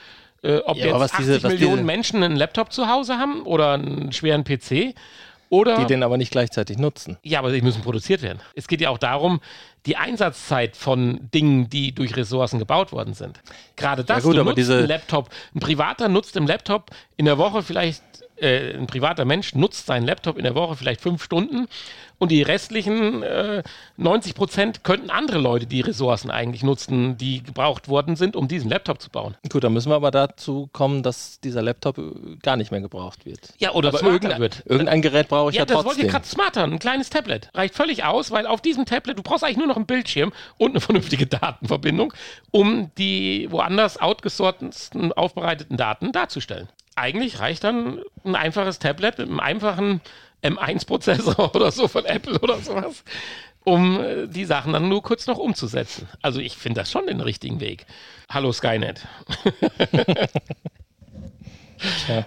[0.42, 1.84] Äh, ob ja, jetzt 80 diese, Millionen diese...
[1.84, 4.94] Menschen einen Laptop zu Hause haben oder einen schweren PC
[5.50, 7.18] oder, die den aber nicht gleichzeitig nutzen.
[7.22, 8.38] Ja, aber sie müssen produziert werden.
[8.54, 9.40] Es geht ja auch darum,
[9.84, 13.40] die Einsatzzeit von Dingen, die durch Ressourcen gebaut worden sind.
[13.76, 15.28] Gerade das, ja gut, du aber diese Laptop.
[15.54, 18.02] Ein Privater nutzt im Laptop in der Woche vielleicht
[18.36, 21.68] äh, ein privater Mensch nutzt seinen Laptop in der Woche vielleicht fünf Stunden
[22.20, 23.62] und die restlichen äh,
[23.96, 28.70] 90 Prozent könnten andere Leute die Ressourcen eigentlich nutzen, die gebraucht worden sind, um diesen
[28.70, 29.36] Laptop zu bauen.
[29.48, 33.24] Gut, dann müssen wir aber dazu kommen, dass dieser Laptop äh, gar nicht mehr gebraucht
[33.24, 33.54] wird.
[33.58, 34.62] Ja, oder aber irgendein, wird.
[34.66, 35.76] Irgendein Gerät brauche ich ja, ja trotzdem.
[35.76, 37.48] Ja, das wollte ich gerade smarter, ein kleines Tablet.
[37.54, 40.72] Reicht völlig aus, weil auf diesem Tablet, du brauchst eigentlich nur noch einen Bildschirm und
[40.72, 42.12] eine vernünftige Datenverbindung,
[42.50, 49.40] um die woanders outgesorteten, aufbereiteten Daten darzustellen eigentlich reicht dann ein einfaches Tablet mit einem
[49.40, 50.00] einfachen
[50.42, 53.04] M1-Prozessor oder so von Apple oder sowas,
[53.64, 56.08] um äh, die Sachen dann nur kurz noch umzusetzen.
[56.22, 57.86] Also ich finde das schon den richtigen Weg.
[58.28, 59.06] Hallo Skynet.
[62.06, 62.26] Tja.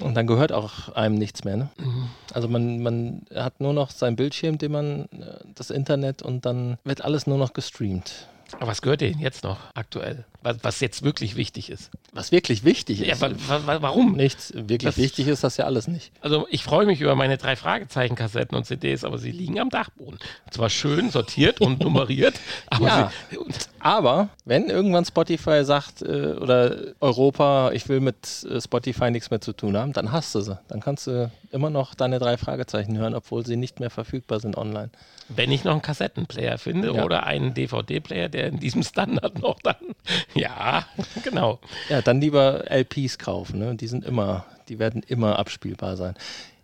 [0.00, 1.56] Und dann gehört auch einem nichts mehr.
[1.56, 1.68] Ne?
[1.78, 2.08] Mhm.
[2.32, 6.78] Also man, man hat nur noch seinen Bildschirm, den man, äh, das Internet und dann
[6.84, 8.26] wird alles nur noch gestreamt.
[8.54, 10.24] Aber was gehört dir denn jetzt noch aktuell?
[10.42, 11.90] Was, was jetzt wirklich wichtig ist?
[12.12, 13.06] Was wirklich wichtig ist?
[13.08, 13.30] Ja, wa
[13.66, 14.12] wa warum?
[14.16, 14.52] Nichts.
[14.54, 16.12] Wirklich das, wichtig ist das ja alles nicht.
[16.20, 20.18] Also ich freue mich über meine drei Fragezeichen-Kassetten und CDs, aber sie liegen am Dachboden.
[20.50, 22.34] Zwar schön sortiert und nummeriert,
[22.66, 23.38] aber, ja, sie,
[23.78, 29.40] aber wenn irgendwann Spotify sagt äh, oder Europa, ich will mit äh, Spotify nichts mehr
[29.40, 30.58] zu tun haben, dann hast du sie.
[30.68, 34.56] Dann kannst du immer noch deine drei Fragezeichen hören, obwohl sie nicht mehr verfügbar sind
[34.56, 34.90] online.
[35.28, 37.04] Wenn ich noch einen Kassettenplayer finde ja.
[37.04, 39.76] oder einen DVD-Player, der in diesem Standard noch dann,
[40.34, 40.86] ja,
[41.22, 41.60] genau.
[41.88, 43.74] Ja, dann lieber LPs kaufen, ne?
[43.74, 46.14] die sind immer, die werden immer abspielbar sein.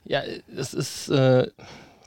[0.04, 0.22] Ja,
[0.56, 1.48] es ist, äh,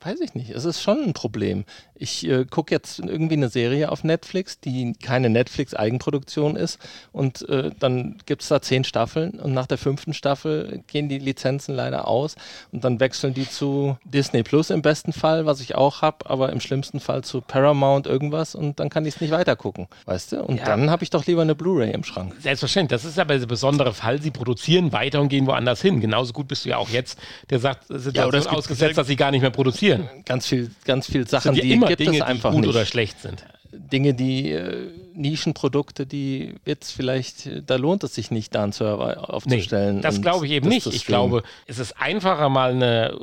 [0.01, 1.65] weiß ich nicht, es ist schon ein Problem.
[2.01, 6.79] Ich äh, gucke jetzt irgendwie eine Serie auf Netflix, die keine Netflix-Eigenproduktion ist
[7.11, 11.19] und äh, dann gibt es da zehn Staffeln und nach der fünften Staffel gehen die
[11.19, 12.35] Lizenzen leider aus
[12.71, 16.51] und dann wechseln die zu Disney Plus im besten Fall, was ich auch habe, aber
[16.51, 20.31] im schlimmsten Fall zu Paramount irgendwas und dann kann ich es nicht weiter gucken, weißt
[20.31, 20.43] du?
[20.43, 20.65] Und ja.
[20.65, 22.33] dann habe ich doch lieber eine Blu-ray im Schrank.
[22.39, 26.01] Selbstverständlich, das ist aber der besondere Fall, sie produzieren weiter und gehen woanders hin.
[26.01, 27.19] Genauso gut bist du ja auch jetzt,
[27.51, 30.09] der sagt, sind ja, ausgesetzt, dass sie gar nicht mehr produzieren.
[30.25, 32.75] Ganz viel, ganz viel Sachen, die immer gibt Dinge, es einfach die gut nicht.
[32.75, 33.45] oder schlecht sind.
[33.71, 39.33] Dinge, die äh, Nischenprodukte, die jetzt vielleicht, da lohnt es sich nicht, da einen Server
[39.33, 39.97] aufzustellen.
[39.97, 40.87] Nee, das glaube ich eben nicht.
[40.87, 43.17] Ich glaube, es ist einfacher mal eine,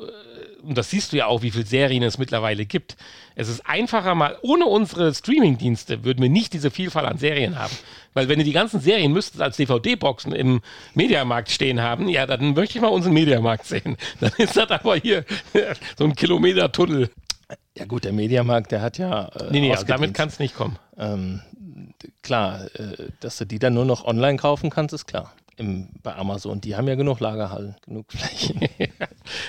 [0.63, 2.97] und das siehst du ja auch, wie viele Serien es mittlerweile gibt.
[3.35, 7.77] Es ist einfacher mal, ohne unsere Streaming-Dienste würden wir nicht diese Vielfalt an Serien haben.
[8.15, 10.61] Weil wenn du die ganzen Serien müsstest als DVD-Boxen im
[10.95, 13.97] Mediamarkt stehen haben, ja, dann möchte ich mal unseren Mediamarkt sehen.
[14.21, 15.25] Dann ist das aber hier
[15.97, 17.11] so ein Kilometer-Tunnel.
[17.79, 19.29] Ja gut, der Mediamarkt, der hat ja.
[19.29, 20.79] Äh, nee, nee, also damit kann es nicht kommen.
[20.97, 21.41] Ähm,
[22.23, 25.33] klar, äh, dass du die dann nur noch online kaufen kannst, ist klar.
[25.57, 26.61] im, bei Amazon.
[26.61, 28.55] Die haben ja genug Lagerhallen, genug Fläche.
[28.59, 28.69] Nein,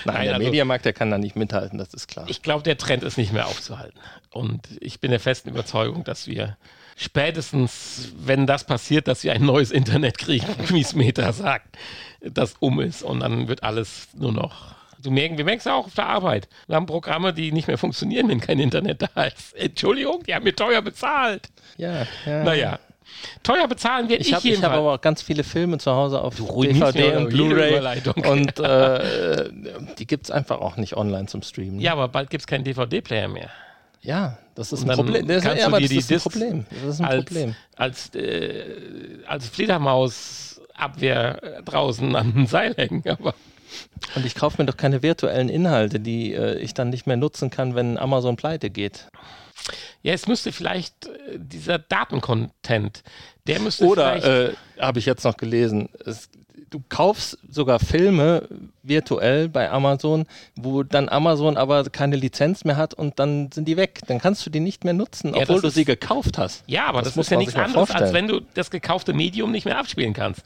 [0.04, 2.26] Nein, der also- Mediamarkt, der kann da nicht mithalten, das ist klar.
[2.28, 3.98] Ich glaube, der Trend ist nicht mehr aufzuhalten.
[4.30, 6.56] Und ich bin der festen Überzeugung, dass wir
[6.96, 11.76] spätestens, wenn das passiert, dass wir ein neues Internet kriegen, wie es Meta sagt,
[12.20, 13.02] das um ist.
[13.02, 14.74] Und dann wird alles nur noch.
[15.02, 16.48] Du merken, wir merken es auch auf der Arbeit.
[16.66, 19.54] Wir haben Programme, die nicht mehr funktionieren, wenn kein Internet da ist.
[19.56, 21.48] Entschuldigung, die haben mir teuer bezahlt.
[21.76, 22.44] ja, ja.
[22.44, 22.78] Naja.
[23.42, 24.78] Teuer bezahlen wir Ich ich habe ich hab jedenfalls.
[24.78, 27.80] aber auch ganz viele Filme zu Hause auf DVD und Blu-ray
[28.24, 29.50] und äh,
[29.98, 31.80] die gibt es einfach auch nicht online zum Streamen.
[31.80, 33.50] ja, aber bald gibt es keinen DVD-Player mehr.
[34.02, 35.26] Ja, das ist ein Problem.
[35.26, 36.66] Das, kannst ja, du dir das ist ein Problem.
[36.70, 37.54] Das ist ein als, Problem.
[37.76, 38.64] als, äh,
[39.26, 43.02] als Fledermaus-Abwehr äh, draußen an ein Seil hängen.
[43.06, 43.34] Aber
[44.14, 47.50] Und ich kaufe mir doch keine virtuellen Inhalte, die äh, ich dann nicht mehr nutzen
[47.50, 49.06] kann, wenn Amazon pleite geht.
[50.02, 53.02] ja, es müsste vielleicht äh, dieser Datencontent,
[53.46, 54.24] der müsste vielleicht.
[54.24, 56.28] Oder äh, habe ich jetzt noch gelesen, es,
[56.70, 58.48] du kaufst sogar Filme
[58.82, 63.76] virtuell bei Amazon, wo dann Amazon aber keine Lizenz mehr hat und dann sind die
[63.76, 64.00] weg.
[64.06, 66.62] Dann kannst du die nicht mehr nutzen, Ja, obwohl du ist- sie gekauft hast.
[66.66, 69.50] ja, aber das, das muss ist ja nichts anderes, als wenn du das gekaufte Medium
[69.50, 70.42] nicht mehr abspielen kannst.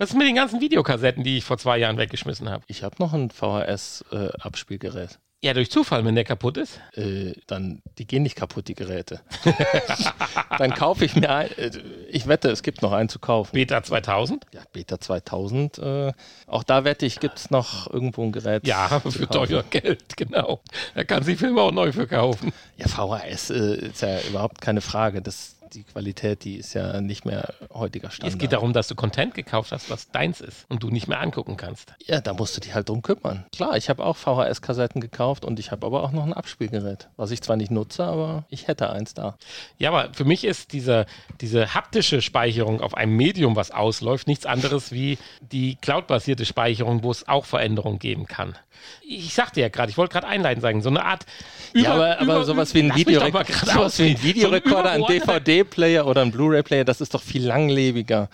[0.00, 2.64] Was ist mit den ganzen Videokassetten, die ich vor zwei Jahren weggeschmissen habe?
[2.68, 5.18] Ich habe noch ein VHS-Abspielgerät.
[5.42, 6.80] Ja, durch Zufall, wenn der kaputt ist.
[6.94, 9.20] äh, dann, die gehen nicht kaputt, die Geräte.
[10.58, 11.70] dann kaufe ich mir ein, äh,
[12.08, 13.52] ich wette, es gibt noch einen zu kaufen.
[13.52, 14.46] Beta 2000?
[14.54, 16.12] Ja, Beta 2000, äh,
[16.46, 18.66] auch da wette ich, gibt es noch irgendwo ein Gerät.
[18.66, 20.62] Ja, für teuer Geld, genau.
[20.94, 22.54] Da kann sich Filme auch neu verkaufen.
[22.78, 25.20] Ja, VHS äh, ist ja überhaupt keine Frage.
[25.20, 28.34] Das, die Qualität, die ist ja nicht mehr heutiger Standard.
[28.34, 31.20] Es geht darum, dass du Content gekauft hast, was deins ist und du nicht mehr
[31.20, 31.92] angucken kannst.
[32.06, 33.44] Ja, da musst du dich halt drum kümmern.
[33.54, 37.30] Klar, ich habe auch VHS-Kassetten gekauft und ich habe aber auch noch ein Abspielgerät, was
[37.30, 39.36] ich zwar nicht nutze, aber ich hätte eins da.
[39.78, 41.06] Ja, aber für mich ist diese,
[41.40, 47.10] diese haptische Speicherung auf einem Medium, was ausläuft, nichts anderes wie die cloud-basierte Speicherung, wo
[47.10, 48.56] es auch Veränderungen geben kann.
[49.02, 51.26] Ich sagte ja gerade, ich wollte gerade einleitend sagen, so eine Art
[51.74, 54.22] ja, aber, aber sowas wie ein, Lass mich Video doch mal gerade sowas wie ein.
[54.22, 55.26] Videorekorder, ein So übergeordnete-
[55.64, 58.28] DVD-Player oder ein Blu-ray-Player, das ist doch viel langlebiger.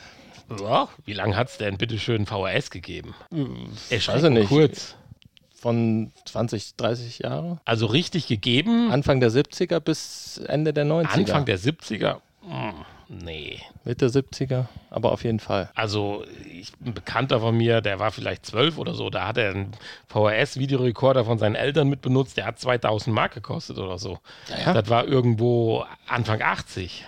[0.60, 3.14] Ja, wie lange hat es denn bitte schön VHS gegeben?
[3.30, 4.48] Weiß ich nicht.
[4.48, 4.94] Kurz.
[5.54, 7.58] Von 20, 30 Jahre?
[7.64, 11.06] Also richtig gegeben, Anfang der 70er bis Ende der 90er.
[11.06, 12.18] Anfang der 70er?
[12.42, 12.74] Hm,
[13.08, 13.60] nee.
[13.82, 15.70] Mitte 70er, aber auf jeden Fall.
[15.74, 19.50] Also, ich, ein Bekannter von mir, der war vielleicht zwölf oder so, da hat er
[19.50, 19.72] einen
[20.08, 24.18] VHS-Videorekorder von seinen Eltern mit benutzt, der hat 2000 Mark gekostet oder so.
[24.64, 24.74] ja.
[24.74, 27.04] Das war irgendwo Anfang 80.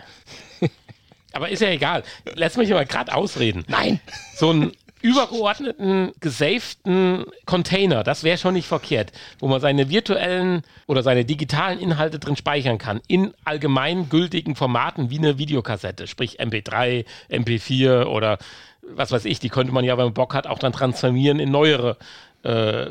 [1.33, 2.03] Aber ist ja egal.
[2.35, 3.65] Lass mich mal gerade ausreden.
[3.69, 4.01] Nein!
[4.35, 11.03] So einen übergeordneten, gesaften Container, das wäre schon nicht verkehrt, wo man seine virtuellen oder
[11.03, 17.05] seine digitalen Inhalte drin speichern kann, in allgemein gültigen Formaten wie eine Videokassette, sprich MP3,
[17.31, 18.39] MP4 oder
[18.83, 21.51] was weiß ich, die könnte man ja, wenn man Bock hat, auch dann transformieren in
[21.51, 21.97] neuere
[22.43, 22.87] äh,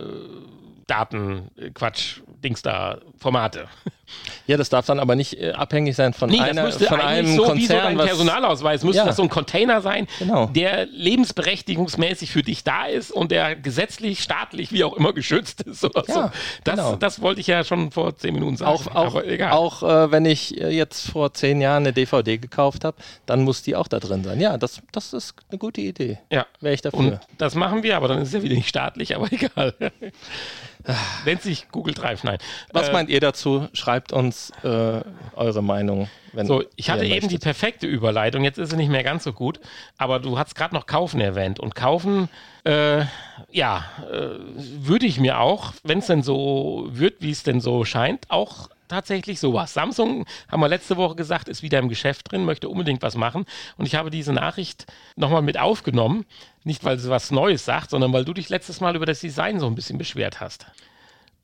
[0.86, 3.68] Daten, Quatsch, Dings da, Formate.
[4.48, 7.02] Ja, das darf dann aber nicht äh, abhängig sein von, Nee, einer, das müsste von
[7.02, 7.98] einem so wie so Konzern.
[7.98, 9.06] dein Personalausweis, müsste Ja.
[9.06, 10.48] das so ein Container sein, Genau.
[10.48, 15.84] der lebensberechtigungsmäßig für dich da ist und der gesetzlich, staatlich, wie auch immer geschützt ist
[15.84, 16.14] oder so.
[16.14, 16.32] Ja,
[16.64, 16.96] Das, genau.
[16.96, 18.72] das wollte ich ja schon vor zehn Minuten sagen.
[18.72, 19.16] auch, auch,
[19.52, 23.62] auch äh, wenn ich äh, jetzt vor zehn Jahren eine DVD gekauft habe, dann muss
[23.64, 24.40] die auch da drin sein.
[24.40, 26.20] Ja, das, das ist eine gute Idee.
[26.30, 26.46] ja.
[26.60, 27.00] Wäre ich dafür.
[27.00, 29.74] Und das machen wir, aber dann ist es ja wieder nicht staatlich, aber egal.
[31.26, 32.38] Nennt sich Google Drive, nein.
[32.72, 33.68] Was Äh, meint ihr dazu?
[33.74, 35.02] Schreibt uns äh,
[35.36, 36.10] eure Meinung.
[36.34, 39.34] Wenn So, ich hatte eben die perfekte Überleitung, jetzt ist sie nicht mehr ganz so
[39.34, 39.60] gut,
[39.98, 42.30] aber du hast gerade noch Kaufen erwähnt und Kaufen,
[42.64, 43.06] äh,
[43.52, 47.86] ja, äh, würde ich mir auch, wenn es denn so wird, wie es denn so
[47.86, 49.74] scheint, auch tatsächlich sowas.
[49.74, 53.46] Samsung, haben wir letzte Woche gesagt, ist wieder im Geschäft drin, möchte unbedingt was machen
[53.78, 56.26] und ich habe diese Nachricht nochmal mit aufgenommen,
[56.64, 59.60] nicht weil sie was Neues sagt, sondern weil du dich letztes Mal über das Design
[59.60, 60.68] so ein bisschen beschwert hast.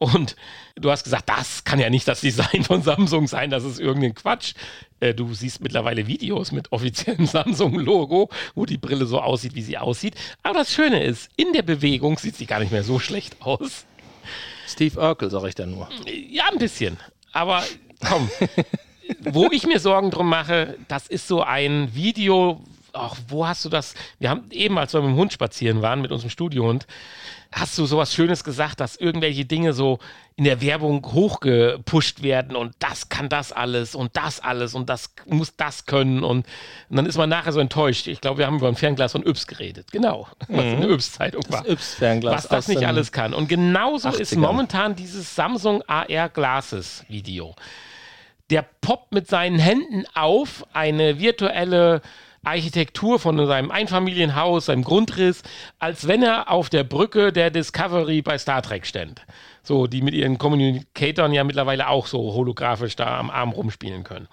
[0.04, 0.36] Und
[0.76, 4.14] du hast gesagt, das kann ja nicht das Design von Samsung sein, das ist irgendein
[4.14, 4.54] Quatsch.
[5.00, 9.78] Äh, du siehst mittlerweile Videos mit offiziellem Samsung-Logo, wo die Brille so aussieht, wie sie
[9.78, 10.16] aussieht.
[10.44, 13.86] Aber das Schöne ist, in der Bewegung sieht sie gar nicht mehr so schlecht aus.
[14.68, 15.88] Steve Urkel, sage ich da nur.
[16.30, 16.98] Ja, ein bisschen.
[17.32, 17.64] Aber
[18.06, 18.30] komm,
[19.22, 22.62] wo ich mir Sorgen drum mache, das ist so ein Video.
[22.92, 23.94] Ach, wo hast du das?
[24.20, 26.88] Wir haben eben, als wir mit dem Hund spazieren waren, mit unserem Studiohund,
[27.54, 30.00] hast du sowas Schönes gesagt, dass irgendwelche Dinge so
[30.36, 35.14] in der Werbung hochgepusht werden und das kann das alles und das alles und das
[35.28, 36.46] muss das können und,
[36.90, 38.08] und dann ist man nachher so enttäuscht.
[38.08, 39.92] Ich glaube, wir haben über ein Fernglas von Yps geredet.
[39.92, 41.68] Genau, was in der Yps-Zeitung war.
[41.68, 43.34] Yps-Fernglas Was das nicht alles kann.
[43.34, 44.40] Und genauso ist 80ern.
[44.40, 47.56] momentan dieses Samsung AR Glasses Video.
[48.50, 52.02] Der poppt mit seinen Händen auf eine virtuelle
[52.44, 55.44] Architektur von seinem Einfamilienhaus, seinem Grundriss,
[55.80, 59.26] als wenn er auf der Brücke der Discovery bei Star Trek stand.
[59.64, 64.28] So, die mit ihren Kommunikatoren ja mittlerweile auch so holographisch da am Arm rumspielen können.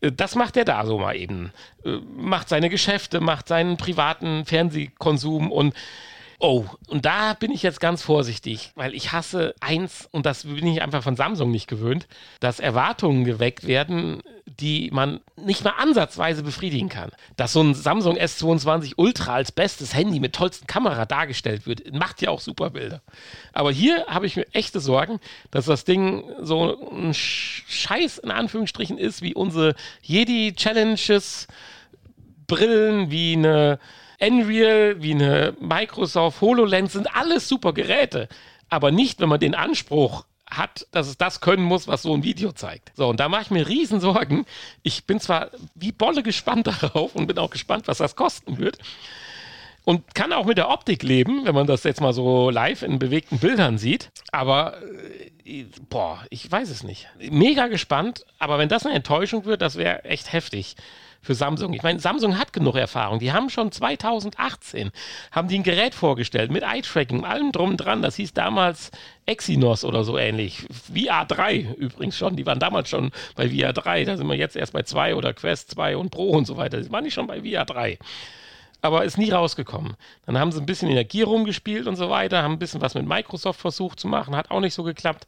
[0.00, 1.52] Äh, Das macht er da so mal eben.
[1.84, 5.74] Äh, Macht seine Geschäfte, macht seinen privaten Fernsehkonsum und
[6.44, 10.66] Oh, und da bin ich jetzt ganz vorsichtig, weil ich hasse eins, und das bin
[10.66, 12.08] ich einfach von Samsung nicht gewöhnt,
[12.40, 17.12] dass Erwartungen geweckt werden, die man nicht mal ansatzweise befriedigen kann.
[17.36, 22.20] Dass so ein Samsung S22 Ultra als bestes Handy mit tollsten Kamera dargestellt wird, macht
[22.22, 23.02] ja auch super Bilder.
[23.52, 25.20] Aber hier habe ich mir echte Sorgen,
[25.52, 31.46] dass das Ding so ein Sch- Scheiß in Anführungsstrichen ist, wie unsere Jedi Challenges,
[32.48, 33.78] Brillen, wie eine
[34.22, 38.28] Unreal, wie eine Microsoft HoloLens sind alles super Geräte.
[38.68, 42.22] Aber nicht, wenn man den Anspruch hat, dass es das können muss, was so ein
[42.22, 42.92] Video zeigt.
[42.94, 44.46] So, und da mache ich mir riesen Sorgen.
[44.82, 48.78] Ich bin zwar wie Bolle gespannt darauf und bin auch gespannt, was das kosten wird.
[49.84, 53.00] Und kann auch mit der Optik leben, wenn man das jetzt mal so live in
[53.00, 54.12] bewegten Bildern sieht.
[54.30, 54.80] Aber,
[55.44, 57.08] äh, boah, ich weiß es nicht.
[57.18, 60.76] Mega gespannt, aber wenn das eine Enttäuschung wird, das wäre echt heftig
[61.22, 61.72] für Samsung.
[61.72, 63.20] Ich meine, Samsung hat genug Erfahrung.
[63.20, 64.90] Die haben schon 2018
[65.30, 68.02] haben die ein Gerät vorgestellt mit Eye-Tracking, allem drum und dran.
[68.02, 68.90] Das hieß damals
[69.24, 70.66] Exynos oder so ähnlich.
[70.92, 72.36] VR3 übrigens schon.
[72.36, 74.04] Die waren damals schon bei VR3.
[74.04, 76.80] Da sind wir jetzt erst bei 2 oder Quest 2 und Pro und so weiter.
[76.80, 77.98] Die waren nicht schon bei VR3
[78.82, 79.96] aber ist nie rausgekommen.
[80.26, 83.06] Dann haben sie ein bisschen Gear rumgespielt und so weiter, haben ein bisschen was mit
[83.06, 85.26] Microsoft versucht zu machen, hat auch nicht so geklappt.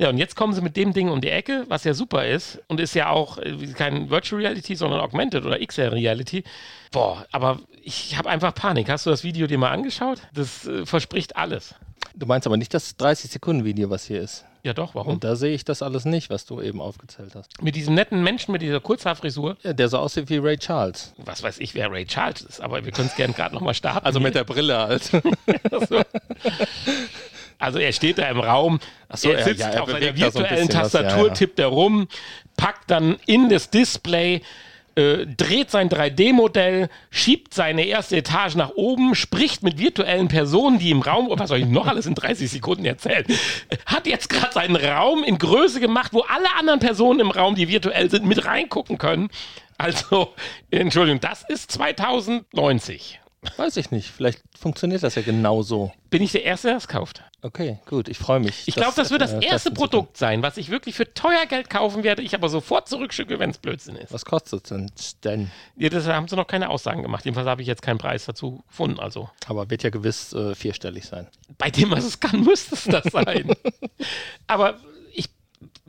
[0.00, 2.60] Ja, und jetzt kommen sie mit dem Ding um die Ecke, was ja super ist
[2.68, 6.44] und ist ja auch äh, kein Virtual Reality, sondern Augmented oder XR Reality.
[6.92, 8.88] Boah, aber ich habe einfach Panik.
[8.90, 10.20] Hast du das Video dir mal angeschaut?
[10.32, 11.74] Das äh, verspricht alles.
[12.14, 14.44] Du meinst aber nicht das 30-Sekunden-Video, was hier ist.
[14.62, 15.14] Ja, doch, warum?
[15.14, 17.60] Und da sehe ich das alles nicht, was du eben aufgezählt hast.
[17.62, 21.12] mit diesem netten Menschen mit dieser Kurzhaarfrisur, Ja, der so aussieht wie Ray Charles.
[21.16, 24.04] was weiß ich, wer Ray Charles ist, aber wir können es gerne gerade nochmal starten.
[24.04, 25.02] Also mit der Brille halt.
[25.12, 25.20] so.
[27.58, 28.78] Also er steht da im Raum,
[29.12, 31.34] so, er sitzt ja, er auf seiner bewegt da so ein virtuellen was, Tastatur, ja.
[31.34, 32.08] tippt er rum,
[32.56, 34.42] packt dann in das Display,
[34.94, 40.90] äh, dreht sein 3D-Modell, schiebt seine erste Etage nach oben, spricht mit virtuellen Personen, die
[40.90, 43.24] im Raum, was soll ich noch alles in 30 Sekunden erzählen,
[43.86, 47.68] hat jetzt gerade seinen Raum in Größe gemacht, wo alle anderen Personen im Raum, die
[47.68, 49.30] virtuell sind, mit reingucken können.
[49.78, 50.34] Also,
[50.70, 53.20] Entschuldigung, das ist 2090.
[53.56, 54.10] Weiß ich nicht.
[54.10, 55.92] Vielleicht funktioniert das ja genau so.
[56.10, 57.22] Bin ich der Erste, der es kauft?
[57.40, 58.08] Okay, gut.
[58.08, 58.66] Ich freue mich.
[58.66, 59.70] Ich glaube, das wird das äh, erste.
[59.70, 63.50] Produkt sein, was ich wirklich für teuer Geld kaufen werde, ich aber sofort zurückschicke, wenn
[63.50, 64.12] es Blödsinn ist.
[64.12, 64.90] Was kostet es denn?
[65.22, 65.50] denn?
[65.76, 67.24] Ja, das haben sie noch keine Aussagen gemacht.
[67.24, 68.98] Jedenfalls habe ich jetzt keinen Preis dazu gefunden.
[68.98, 71.28] Also Aber wird ja gewiss äh, vierstellig sein.
[71.58, 73.52] bei dem, was es kann, müsste es das sein.
[74.48, 74.78] aber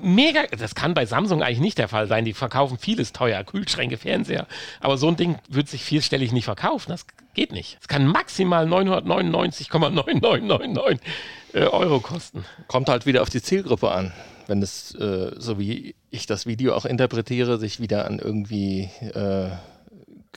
[0.01, 2.25] mega, das kann bei Samsung eigentlich nicht der Fall sein.
[2.25, 4.47] Die verkaufen vieles teuer, Kühlschränke, Fernseher.
[4.79, 6.91] Aber so ein Ding wird sich vierstellig nicht verkaufen.
[6.91, 7.77] Das geht nicht.
[7.81, 10.99] Es kann maximal 999,9999
[11.53, 12.45] äh, Euro kosten.
[12.67, 14.11] Kommt halt wieder auf die Zielgruppe an.
[14.47, 19.49] Wenn es, äh, so wie ich das Video auch interpretiere, sich wieder an irgendwie äh,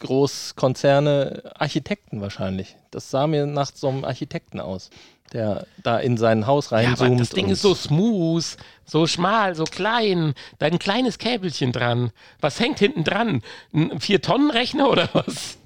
[0.01, 2.77] Großkonzerne, Architekten wahrscheinlich.
[2.91, 4.91] Das sah mir nach so einem Architekten aus,
[5.33, 7.11] der da in sein Haus Ja, reinzoomt.
[7.11, 8.45] aber das Ding ist so smooth,
[8.85, 10.35] so schmal, so klein.
[10.59, 12.11] Da ein kleines Käbelchen dran.
[12.41, 13.43] Was hängt hinten dran?
[13.73, 15.59] Ein 4-Tonnen-Rechner oder was?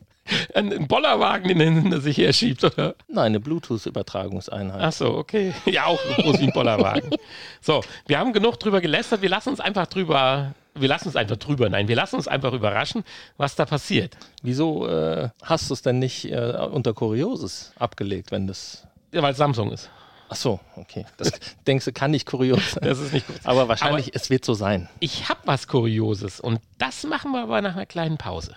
[0.55, 2.97] Ein, ein Bollerwagen, den er hinter sich her schiebt, oder?
[3.07, 4.83] Nein, eine Bluetooth-Übertragungseinheit.
[4.83, 5.55] Ach so, okay.
[5.67, 7.11] Ja, auch groß wie ein Bollerwagen.
[7.61, 9.23] So, wir haben genug drüber gelästert.
[9.23, 10.55] Wir lassen uns einfach drüber.
[10.79, 11.69] Wir lassen uns einfach drüber.
[11.69, 13.05] Nein, wir lassen uns einfach überraschen,
[13.37, 14.17] was da passiert.
[14.43, 18.87] Wieso äh, hast du es denn nicht äh, unter Kurioses abgelegt, wenn das.
[19.13, 19.91] Ja, weil es Samsung ist.
[20.29, 21.07] Ach so, okay.
[21.17, 21.31] Das
[21.67, 22.83] denkst du, kann nicht kurios sein.
[22.83, 23.37] Das ist nicht gut.
[23.45, 24.89] Aber wahrscheinlich, es wird so sein.
[25.01, 28.57] Ich habe was Kurioses und das machen wir aber nach einer kleinen Pause.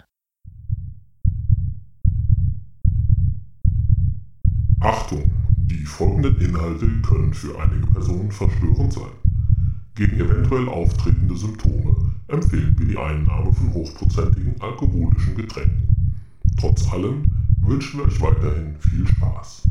[4.81, 5.31] Achtung!
[5.67, 9.18] Die folgenden Inhalte können für einige Personen verstörend sein.
[9.99, 15.89] Gegen eventuell auftretende Symptome empfehlen wir die Einnahme von hochprozentigen alkoholischen Getränken.
[16.57, 17.25] Trotz allem
[17.59, 19.63] wünschen wir euch weiterhin viel Spaß.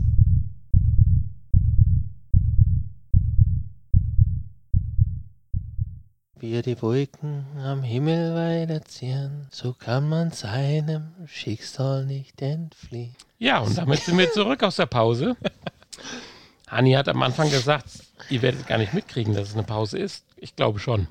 [6.38, 13.14] Wir die Wolken am Himmel weiterziehen, so kann man seinem Schicksal nicht entfliehen.
[13.38, 15.38] Ja, und damit sind wir zurück aus der Pause.
[16.68, 17.86] Hanni hat am Anfang gesagt,
[18.30, 20.24] ihr werdet gar nicht mitkriegen, dass es eine Pause ist.
[20.36, 21.08] Ich glaube schon.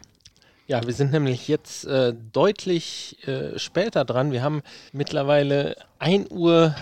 [0.67, 4.31] Ja, wir sind nämlich jetzt äh, deutlich äh, später dran.
[4.31, 6.75] Wir haben mittlerweile 1 Uhr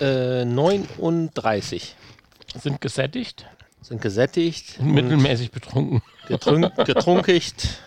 [0.00, 1.94] äh, 39,
[2.60, 3.46] Sind gesättigt,
[3.82, 6.02] sind gesättigt, und mittelmäßig betrunken.
[6.28, 7.78] getrunk, getrunkigt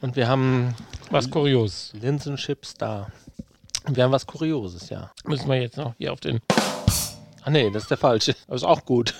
[0.00, 0.74] und wir haben
[1.10, 1.92] Was kurios.
[2.00, 3.08] Linsenchips da.
[3.86, 5.10] Wir haben was Kurioses, ja.
[5.24, 6.40] Müssen wir jetzt noch hier auf den.
[7.42, 8.34] Ah nee, das ist der falsche.
[8.46, 9.14] Aber ist auch gut.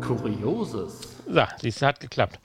[0.00, 1.00] Kurioses.
[1.26, 2.38] So, siehst du, hat geklappt.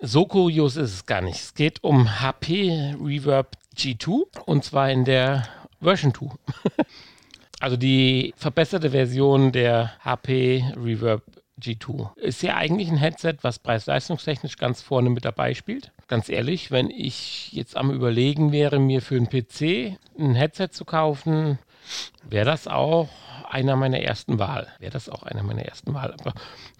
[0.00, 1.40] So kurios ist es gar nicht.
[1.40, 5.48] Es geht um HP Reverb G2 und zwar in der
[5.80, 6.26] Version 2.
[7.60, 11.22] also die verbesserte Version der HP Reverb
[11.60, 12.16] G2.
[12.18, 15.92] Ist ja eigentlich ein Headset, was preis-leistungstechnisch ganz vorne mit dabei spielt.
[16.06, 20.84] Ganz ehrlich, wenn ich jetzt am Überlegen wäre, mir für einen PC ein Headset zu
[20.84, 21.58] kaufen,
[22.28, 23.08] wäre das auch
[23.50, 24.68] einer meiner ersten Wahl.
[24.78, 26.14] Wäre das auch einer meiner ersten Wahl.
[26.18, 26.34] Aber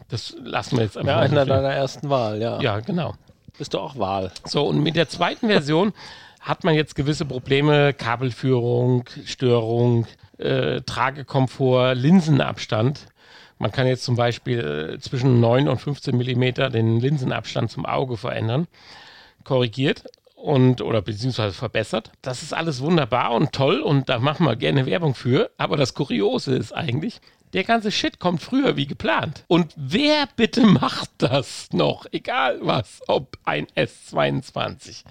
[0.09, 2.61] das lassen wir jetzt einfach Ja, einer deiner ersten Wahl, ja.
[2.61, 3.15] Ja, genau.
[3.57, 4.33] Bist du auch Wahl?
[4.45, 5.93] So, und mit der zweiten Version
[6.41, 10.07] hat man jetzt gewisse Probleme, Kabelführung, Störung,
[10.39, 13.07] äh, Tragekomfort, Linsenabstand.
[13.59, 18.17] Man kann jetzt zum Beispiel äh, zwischen 9 und 15 Millimeter den Linsenabstand zum Auge
[18.17, 18.67] verändern,
[19.45, 20.05] korrigiert
[20.45, 22.13] und oder beziehungsweise verbessert.
[22.21, 25.51] Das ist alles wunderbar und toll und da machen wir gerne Werbung für.
[25.57, 27.21] Aber das Kuriose ist eigentlich,
[27.55, 29.45] der ganze Shit kommt früher wie geplant.
[29.49, 32.05] Und wer bitte macht das noch?
[32.13, 35.05] Egal was, ob ein S22,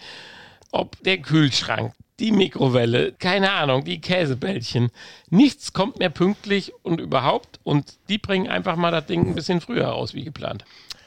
[0.71, 4.91] ob der Kühlschrank, die Mikrowelle, keine Ahnung, die Käsebällchen.
[5.31, 7.59] Nichts kommt mehr pünktlich und überhaupt.
[7.63, 10.63] Und die bringen einfach mal das Ding ein bisschen früher raus wie geplant.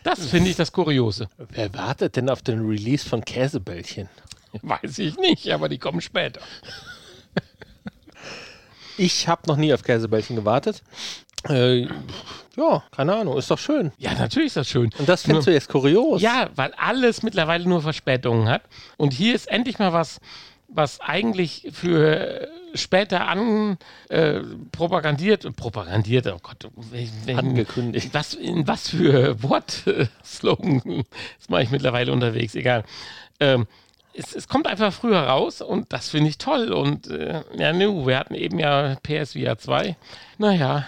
[0.07, 1.29] Das finde ich das Kuriose.
[1.37, 4.09] Wer wartet denn auf den Release von Käsebällchen?
[4.63, 6.41] Weiß ich nicht, aber die kommen später.
[8.97, 10.85] Ich habe noch nie auf Käsebällchen gewartet.
[11.49, 11.89] Äh,
[12.57, 13.91] ja, keine Ahnung, ist doch schön.
[13.99, 14.91] Ja, natürlich ist das schön.
[14.97, 16.23] Und das findest du jetzt kurios?
[16.23, 18.63] Ja, weil alles mittlerweile nur Verspätungen hat.
[18.97, 20.21] Und hier ist endlich mal was,
[20.69, 23.77] was eigentlich für später an
[24.09, 24.41] äh,
[24.73, 28.13] propagandiert, propagandiert, oh Gott, wel- welchen- Angekündigt.
[28.13, 31.05] Was, in was für Wortslogan
[31.39, 32.85] ist mache ich mittlerweile unterwegs, egal.
[33.41, 33.67] Ähm,
[34.15, 36.73] es, es kommt einfach früher raus und das finde ich toll.
[36.73, 39.95] Und äh, ja, nu, wir hatten eben ja PSVR 2.
[40.39, 40.85] Naja,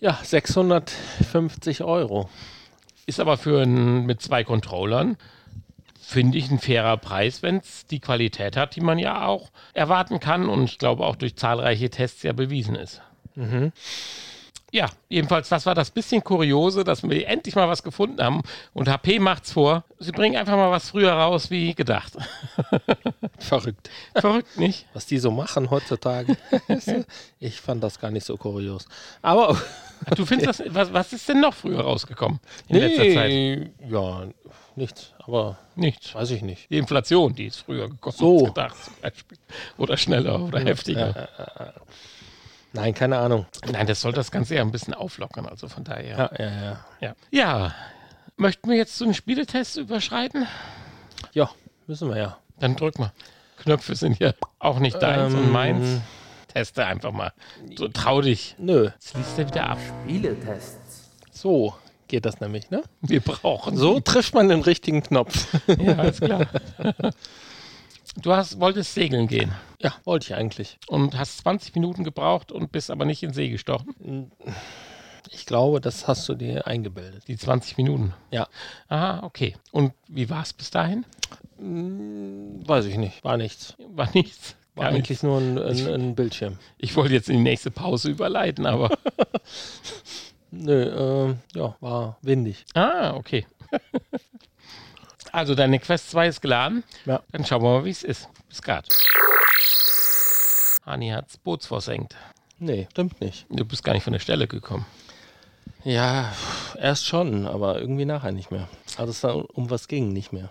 [0.00, 2.28] Ja, 650 Euro.
[3.06, 5.16] Ist aber für ein, mit zwei Controllern,
[6.12, 10.20] finde ich, ein fairer Preis, wenn es die Qualität hat, die man ja auch erwarten
[10.20, 13.00] kann und ich glaube auch durch zahlreiche Tests ja bewiesen ist.
[14.70, 18.42] Ja, jedenfalls, das war das bisschen Kuriose, dass wir endlich mal was gefunden haben
[18.72, 19.84] und HP macht's vor.
[19.98, 22.12] Sie bringen einfach mal was früher raus, wie gedacht.
[23.38, 23.90] Verrückt.
[24.14, 24.86] Verrückt, nicht?
[24.94, 26.36] Was die so machen heutzutage.
[27.38, 28.86] ich fand das gar nicht so kurios.
[29.20, 29.58] Aber
[30.16, 33.28] Du findest, das, was, was ist denn noch früher rausgekommen in letzter Zeit?
[33.28, 34.26] nee, ja,
[34.76, 35.12] nichts.
[35.18, 36.14] Aber Nichts.
[36.14, 36.70] weiß ich nicht.
[36.70, 38.38] Die Inflation, die ist früher gekommen So.
[38.38, 39.38] als gedacht zum Beispiel.
[39.78, 41.28] Oder schneller oder heftiger.
[42.72, 43.46] Nein, keine Ahnung.
[43.70, 46.16] Nein, das soll das Ganze ja ein bisschen auflockern, also von daher.
[46.16, 46.84] Ja, ja, ja.
[47.00, 47.74] Ja, ja.
[48.36, 50.46] möchten wir jetzt zu den Spieletests überschreiten?
[51.32, 51.50] Ja,
[51.86, 52.38] müssen wir ja.
[52.58, 53.12] Dann drück mal.
[53.58, 56.00] Knöpfe sind ja auch nicht deins und Ähm, meins.
[56.48, 57.32] Teste einfach mal.
[57.76, 58.56] So trau dich.
[58.58, 59.78] Nö, Jetzt liest er wieder ab.
[60.04, 61.10] Spieletests.
[61.30, 61.74] so
[62.12, 62.82] geht das nämlich, ne?
[63.00, 65.48] Wir brauchen So trifft man den richtigen Knopf.
[65.66, 66.46] Ja, alles klar.
[68.22, 70.78] Du hast, wolltest segeln gehen ja, wollte ich eigentlich.
[70.88, 74.30] und hast 20 Minuten gebraucht und bist aber nicht in See gestochen.
[75.30, 77.26] Ich glaube, das hast du dir eingebildet.
[77.28, 78.12] Die 20 Minuten.
[78.30, 78.46] Ja,
[78.88, 79.54] Aha, okay.
[79.70, 81.06] Und wie war es bis dahin?
[81.56, 83.24] weiß ich nicht.
[83.24, 83.74] War nichts.
[83.78, 84.56] War nichts.
[84.74, 85.08] War Gar nichts.
[85.08, 86.58] eigentlich nur ein, ein, ein Bildschirm.
[86.76, 88.90] Ich wollte jetzt in die nächste Pause überleiten, aber.
[90.52, 92.64] Nö, äh, ja, war windig.
[92.74, 93.46] ah, okay.
[95.32, 96.84] also deine Quest 2 ist geladen.
[97.06, 97.22] Ja.
[97.32, 98.28] Dann schauen wir mal, wie es ist.
[98.48, 98.86] Bis grad.
[100.84, 102.16] Hani hat's Boots versenkt.
[102.58, 103.46] Nee, stimmt nicht.
[103.48, 104.84] Du bist gar nicht von der Stelle gekommen.
[105.84, 106.32] Ja,
[106.78, 108.68] erst schon, aber irgendwie nachher nicht mehr.
[108.98, 110.50] Also es da um was ging, nicht mehr.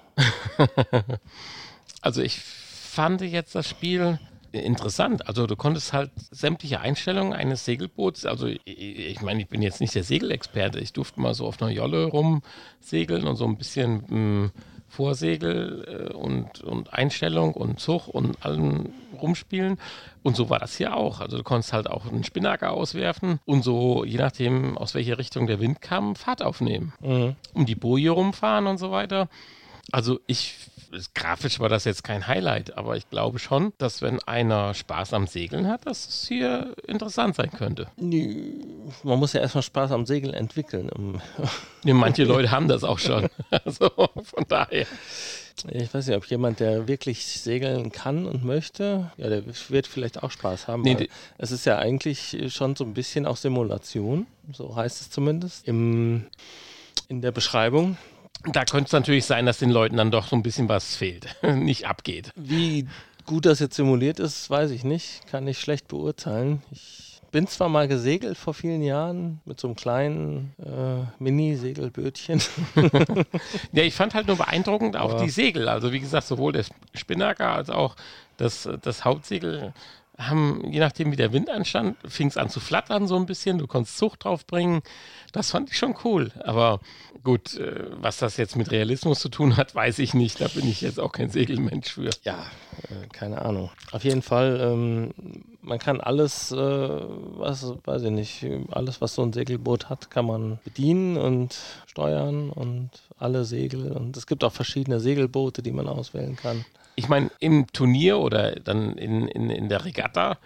[2.03, 4.19] Also ich fand jetzt das Spiel
[4.51, 5.27] interessant.
[5.27, 9.81] Also du konntest halt sämtliche Einstellungen eines Segelboots, also ich, ich meine, ich bin jetzt
[9.81, 14.03] nicht der Segelexperte, ich durfte mal so auf einer Jolle rumsegeln und so ein bisschen
[14.09, 14.51] mh,
[14.91, 18.89] Vorsegel äh, und, und Einstellung und Zug und allem
[19.21, 19.77] rumspielen.
[20.21, 21.21] Und so war das hier auch.
[21.21, 25.47] Also du konntest halt auch einen Spinnaker auswerfen und so, je nachdem, aus welcher Richtung
[25.47, 26.91] der Wind kam, Fahrt aufnehmen.
[27.53, 29.29] Um die Boje rumfahren und so weiter.
[29.93, 30.55] Also ich,
[30.91, 35.13] es- grafisch war das jetzt kein Highlight, aber ich glaube schon, dass wenn einer Spaß
[35.13, 37.87] am Segeln hat, dass es hier interessant sein könnte.
[37.97, 40.89] Man muss ja erstmal Spaß am Segeln entwickeln.
[41.83, 43.27] Nee, manche Leute haben das auch schon.
[43.49, 44.85] Also von daher.
[45.69, 50.23] Ich weiß nicht, ob jemand, der wirklich segeln kann und möchte, ja, der wird vielleicht
[50.23, 50.81] auch Spaß haben.
[50.83, 55.67] Nee, es ist ja eigentlich schon so ein bisschen auch Simulation, so heißt es zumindest
[55.67, 56.27] im,
[57.09, 57.97] in der Beschreibung.
[58.45, 61.27] Da könnte es natürlich sein, dass den Leuten dann doch so ein bisschen was fehlt,
[61.43, 62.31] nicht abgeht.
[62.35, 62.87] Wie
[63.25, 65.27] gut das jetzt simuliert ist, weiß ich nicht.
[65.27, 66.61] Kann ich schlecht beurteilen.
[66.71, 72.41] Ich bin zwar mal gesegelt vor vielen Jahren mit so einem kleinen äh, Mini-Segelbötchen.
[73.71, 75.69] Ja, ich fand halt nur beeindruckend auch Aber- die Segel.
[75.69, 77.95] Also wie gesagt, sowohl der Spinnaker als auch
[78.37, 79.73] das, das Hauptsegel
[80.27, 83.57] haben, je nachdem wie der Wind anstand, fing es an zu flattern so ein bisschen.
[83.57, 84.81] Du konntest Zucht draufbringen.
[85.31, 86.31] Das fand ich schon cool.
[86.43, 86.79] Aber
[87.23, 90.41] gut, äh, was das jetzt mit Realismus zu tun hat, weiß ich nicht.
[90.41, 92.09] Da bin ich jetzt auch kein Segelmensch für.
[92.23, 92.45] ja,
[92.83, 93.69] äh, keine Ahnung.
[93.91, 95.11] Auf jeden Fall, ähm,
[95.61, 100.25] man kann alles, äh, was, weiß ich nicht, alles, was so ein Segelboot hat, kann
[100.25, 101.57] man bedienen und
[101.87, 103.91] steuern und alle Segel.
[103.91, 106.65] Und es gibt auch verschiedene Segelboote, die man auswählen kann.
[107.01, 110.37] Ich meine, im Turnier oder dann in, in, in der Regatta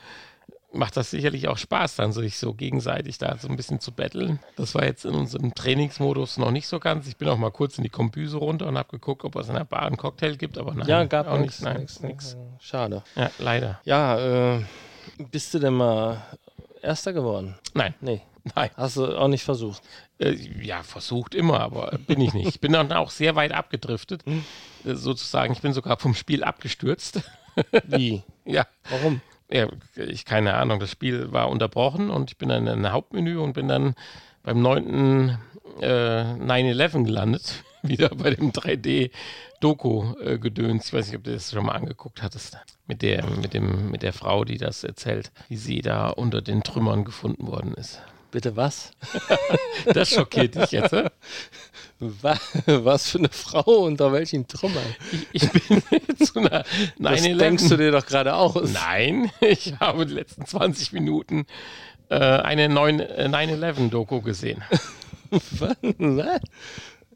[0.71, 4.39] macht das sicherlich auch Spaß, dann sich so gegenseitig da so ein bisschen zu betteln.
[4.55, 7.07] Das war jetzt in unserem Trainingsmodus noch nicht so ganz.
[7.07, 9.55] Ich bin auch mal kurz in die Kombüse runter und habe geguckt, ob es in
[9.55, 10.87] der Bar einen Cocktail gibt, aber nein.
[10.87, 11.59] ja, gab auch nichts.
[11.59, 11.69] nicht.
[11.69, 12.33] Nein, nix, nix.
[12.33, 13.03] äh, Schade.
[13.15, 13.81] Ja, leider.
[13.83, 14.61] Ja, äh,
[15.29, 16.21] bist du denn mal
[16.81, 17.55] Erster geworden?
[17.73, 18.21] Nein, Nee,
[18.55, 18.69] nein.
[18.75, 19.81] hast du auch nicht versucht.
[20.19, 22.47] Äh, ja, versucht immer, aber bin ich nicht.
[22.47, 25.53] Ich bin dann auch sehr weit abgedriftet, äh, sozusagen.
[25.53, 27.21] Ich bin sogar vom Spiel abgestürzt.
[27.87, 28.21] Wie?
[28.45, 28.67] ja.
[28.89, 29.21] Warum?
[29.49, 30.79] Ja, ich keine Ahnung.
[30.79, 33.95] Das Spiel war unterbrochen und ich bin dann in ein Hauptmenü und bin dann
[34.43, 35.39] beim 9.
[35.81, 37.63] Äh, 9-11 gelandet.
[37.81, 40.87] Wieder bei dem 3D-Doku-Gedöns.
[40.87, 42.57] ich weiß nicht, ob du das schon mal angeguckt hattest.
[42.87, 46.63] Mit der, mit, dem, mit der Frau, die das erzählt, wie sie da unter den
[46.63, 48.01] Trümmern gefunden worden ist.
[48.35, 48.91] Bitte was?
[49.93, 50.91] Das schockiert dich jetzt?
[51.99, 54.83] Wa- Was für eine Frau unter welchen Trümmern?
[55.31, 55.81] Ich, ich bin
[56.17, 56.65] zu einer
[56.99, 57.37] Das 9-11.
[57.37, 58.73] denkst du dir doch gerade aus.
[58.73, 61.45] Nein, ich habe die letzten 20 Minuten
[62.09, 64.61] äh, eine 9 äh, 9-11-Doku gesehen.
[65.29, 66.41] Was?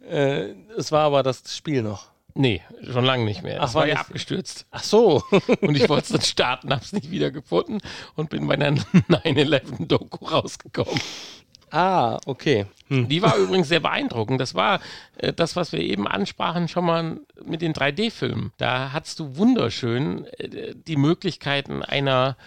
[0.09, 2.08] Äh, es war aber das Spiel noch.
[2.35, 3.57] Nee, schon lange nicht mehr.
[3.57, 4.65] Ach, Das war ja abgestürzt.
[4.71, 5.23] Ach so.
[5.61, 7.79] Und ich wollte es dann starten, habe es nicht wieder gefunden
[8.15, 8.71] und bin bei einer
[9.09, 10.99] 9-11-Doku rausgekommen.
[11.71, 12.65] ah, okay.
[12.87, 13.07] Hm.
[13.09, 14.39] Die war übrigens sehr beeindruckend.
[14.39, 14.79] Das war
[15.17, 18.51] äh, das, was wir eben ansprachen, schon mal mit den 3D-Filmen.
[18.57, 22.37] Da hattest du wunderschön äh, die Möglichkeiten einer,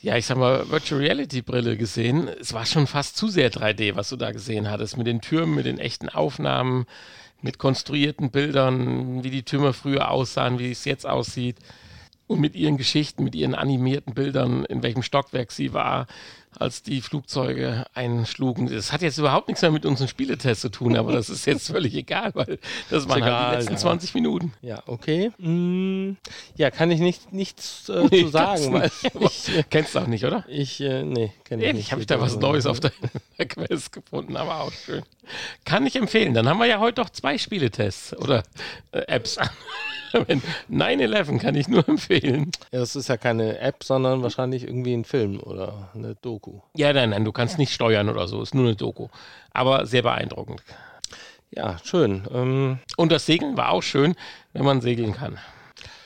[0.00, 2.28] ja, ich sag mal, Virtual Reality-Brille gesehen.
[2.40, 4.96] Es war schon fast zu sehr 3D, was du da gesehen hattest.
[4.96, 6.86] Mit den Türmen, mit den echten Aufnahmen,
[7.42, 11.56] mit konstruierten Bildern, wie die Türme früher aussahen, wie es jetzt aussieht.
[12.28, 16.06] Und mit ihren Geschichten, mit ihren animierten Bildern, in welchem Stockwerk sie war,
[16.58, 18.68] als die Flugzeuge einschlugen.
[18.68, 21.68] Das hat jetzt überhaupt nichts mehr mit unseren Spieletest zu tun, aber das ist jetzt
[21.70, 22.58] völlig egal, weil
[22.90, 23.78] das waren halt egal, die letzten ja.
[23.78, 24.52] 20 Minuten.
[24.60, 25.32] Ja, okay.
[25.38, 26.16] Hm,
[26.56, 28.90] ja, kann ich nicht, nichts äh, Nee, zu sagen, weil
[29.20, 30.44] ich, äh, Kennst du auch nicht, oder?
[30.48, 32.92] ich äh, nee, kenne ich Ehrlich, habe ich da was Neues auf der,
[33.38, 35.02] der Quest gefunden, aber auch schön.
[35.64, 36.32] Kann ich empfehlen.
[36.32, 38.42] Dann haben wir ja heute doch zwei Spieletests oder
[38.92, 39.36] äh, Apps.
[40.12, 42.52] Wenn 9-11 kann ich nur empfehlen.
[42.70, 46.60] Ja, das ist ja keine App, sondern wahrscheinlich irgendwie ein Film oder eine Doku.
[46.74, 49.08] Ja, nein, nein, du kannst nicht steuern oder so, ist nur eine Doku.
[49.52, 50.62] Aber sehr beeindruckend.
[51.50, 52.26] Ja, schön.
[52.32, 54.14] Ähm, Und das Segeln war auch schön,
[54.54, 55.38] wenn man segeln kann.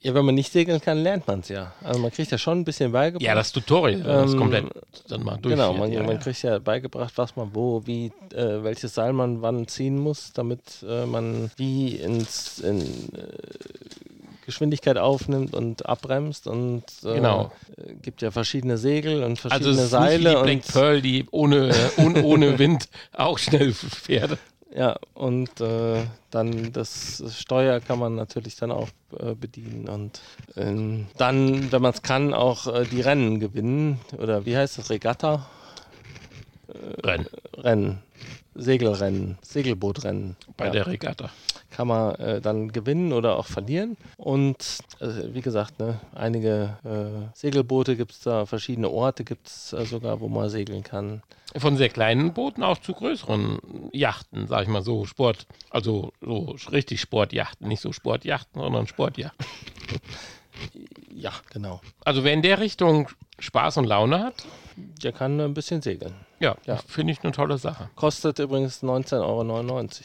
[0.07, 1.73] Ja, wenn man nicht segeln kann, lernt man es ja.
[1.83, 3.27] Also man kriegt ja schon ein bisschen beigebracht.
[3.27, 4.67] Ja, das Tutorial, das Ähm, komplett
[5.09, 5.53] dann mal durch.
[5.57, 6.19] Genau, man, ja, man ja.
[6.19, 10.61] kriegt ja beigebracht, was man wo, wie, äh, welches Seil man wann ziehen muss, damit
[10.89, 12.87] äh, man wie ins in, äh,
[14.45, 17.51] Geschwindigkeit aufnimmt und abbremst und äh, Genau.
[17.77, 20.57] äh, gibt ja verschiedene Segel und Also verschiedene es ist nicht Seile wie die Black
[20.57, 24.39] und Pearl, die ohne, ohne, ohne Wind auch schnell fährt.
[24.77, 30.21] Ja und äh, dann das Steuer kann man natürlich dann auch äh, bedienen und
[30.57, 33.99] ähm, dann, wenn man es kann, auch äh, die Rennen gewinnen.
[34.19, 34.91] Oder wie heißt das?
[34.91, 35.47] Regatta?
[37.03, 37.27] Rennen.
[37.57, 38.03] Rennen.
[38.55, 39.39] Segelrennen.
[39.43, 40.37] Segelbootrennen.
[40.57, 40.73] Bei ja.
[40.73, 41.31] der Regatta.
[41.71, 43.97] Kann man äh, dann gewinnen oder auch verlieren.
[44.17, 49.73] Und äh, wie gesagt, ne, einige äh, Segelboote gibt es da, verschiedene Orte gibt es
[49.73, 51.23] äh, sogar, wo man segeln kann.
[51.57, 53.59] Von sehr kleinen Booten auch zu größeren
[53.93, 59.47] Yachten, sag ich mal so, Sport, also so richtig Sportjachten, nicht so Sportjachten, sondern Sportjachten.
[61.19, 61.81] Ja, genau.
[62.05, 63.09] Also wer in der Richtung
[63.39, 64.45] Spaß und Laune hat,
[64.77, 66.15] Der kann ein bisschen segeln.
[66.41, 66.77] ja, Ja.
[66.87, 67.89] finde ich eine tolle Sache.
[67.95, 70.03] Kostet übrigens 19,99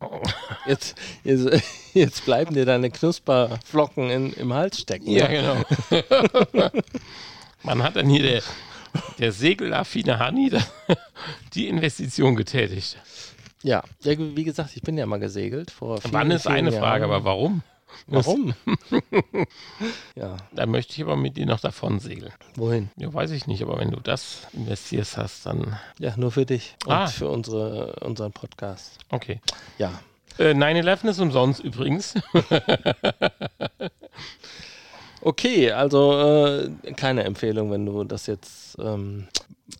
[0.00, 0.22] Euro.
[0.66, 1.48] Jetzt, jetzt,
[1.94, 5.10] jetzt bleiben dir deine Knusperflocken in, im Hals stecken.
[5.10, 5.64] Ja, ne?
[5.90, 6.70] genau.
[7.64, 8.42] Man hat dann hier der,
[9.18, 10.50] der segelaffine Hani
[11.54, 12.96] die Investition getätigt.
[13.62, 13.82] ja.
[14.02, 15.70] ja, wie gesagt, ich bin ja mal gesegelt.
[15.72, 17.14] Vor vielen, Wann ist vielen eine Frage, Jahren.
[17.14, 17.62] aber warum?
[18.06, 18.54] Warum?
[20.16, 22.32] ja, Da möchte ich aber mit dir noch davon segeln.
[22.56, 22.90] wohin?
[22.96, 26.74] Ja, weiß ich nicht, aber wenn du das investierst hast, dann Ja, nur für dich
[26.86, 27.06] und Ah.
[27.06, 28.98] für unsere, unseren Podcast.
[29.10, 29.40] okay.
[29.78, 29.92] Ja.
[30.38, 32.14] Äh, 9-11 ist umsonst übrigens.
[35.24, 39.28] Okay, also äh, keine Empfehlung, wenn du das jetzt, ähm,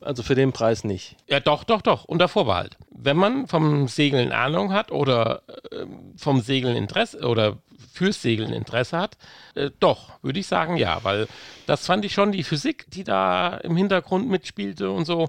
[0.01, 1.17] also für den Preis nicht.
[1.27, 2.77] Ja, doch, doch, doch, unter Vorbehalt.
[2.91, 5.85] Wenn man vom Segeln Ahnung hat oder äh,
[6.17, 7.59] vom Segeln Interesse oder
[7.93, 9.19] fürs Segeln Interesse hat,
[9.57, 11.27] äh, doch, würde ich sagen, ja, weil
[11.67, 15.29] das fand ich schon die Physik, die da im Hintergrund mitspielte und so.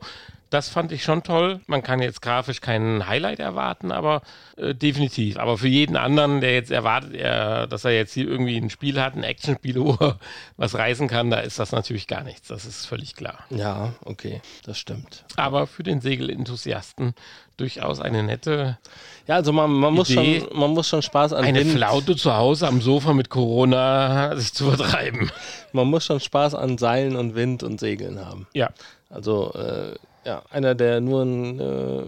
[0.53, 1.61] Das fand ich schon toll.
[1.65, 4.21] Man kann jetzt grafisch keinen Highlight erwarten, aber
[4.55, 5.39] äh, definitiv.
[5.39, 9.01] Aber für jeden anderen, der jetzt erwartet, er, dass er jetzt hier irgendwie ein Spiel
[9.01, 10.19] hat, ein Actionspiel, wo er
[10.55, 12.49] was reißen kann, da ist das natürlich gar nichts.
[12.49, 13.39] Das ist völlig klar.
[13.49, 15.25] Ja, okay, das stimmt.
[15.37, 17.15] Aber für den Segelenthusiasten
[17.57, 18.77] durchaus eine nette,
[19.25, 20.41] Ja, also man, man, muss, Idee.
[20.41, 24.35] schon, man muss schon Spaß an eine Wind, Flaute zu Hause am Sofa mit Corona
[24.37, 25.31] sich zu vertreiben.
[25.71, 28.45] man muss schon Spaß an Seilen und Wind und Segeln haben.
[28.53, 28.69] Ja,
[29.09, 29.95] Also äh,
[30.25, 32.05] ja, einer, der nur ein äh,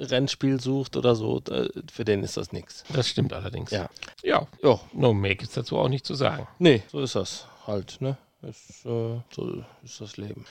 [0.00, 2.84] Rennspiel sucht oder so, da, für den ist das nichts.
[2.92, 3.70] das stimmt allerdings.
[3.70, 3.88] Ja.
[4.22, 6.46] Ja, Ja, no mehr gibt es dazu auch nicht zu sagen.
[6.58, 8.16] nee, so ist das halt, ne?
[8.42, 10.44] Ist, äh, so ist das Leben.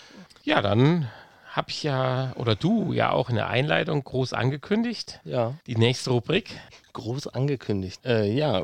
[0.43, 1.09] Ja, dann
[1.51, 6.09] habe ich ja, oder du ja auch in der Einleitung groß angekündigt, Ja, die nächste
[6.11, 6.59] Rubrik.
[6.93, 8.05] groß angekündigt.
[8.05, 8.63] Äh, ja,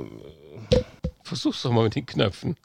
[1.24, 2.58] Versuch's doch mal mit den Knöpfen.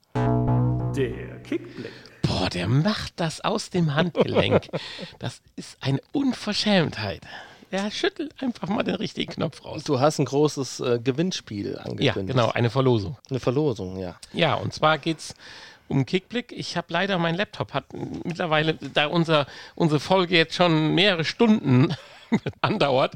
[0.96, 1.92] Der Kickblick.
[2.22, 4.68] Boah, der macht das aus dem Handgelenk.
[5.18, 7.22] Das ist eine Unverschämtheit.
[7.70, 9.84] Der schüttelt einfach mal den richtigen Knopf raus.
[9.84, 12.28] du hast ein großes äh, Gewinnspiel Ja, angekündigt.
[12.36, 13.18] genau, eine Verlosung.
[13.28, 14.16] Eine Verlosung, ja.
[14.32, 15.34] Ja, und zwar geht's
[15.86, 16.52] um Kickblick.
[16.52, 17.84] Ich habe leider mein Laptop hat
[18.24, 21.94] mittlerweile, da unser, unsere Folge jetzt schon mehrere Stunden
[22.62, 23.14] andauert,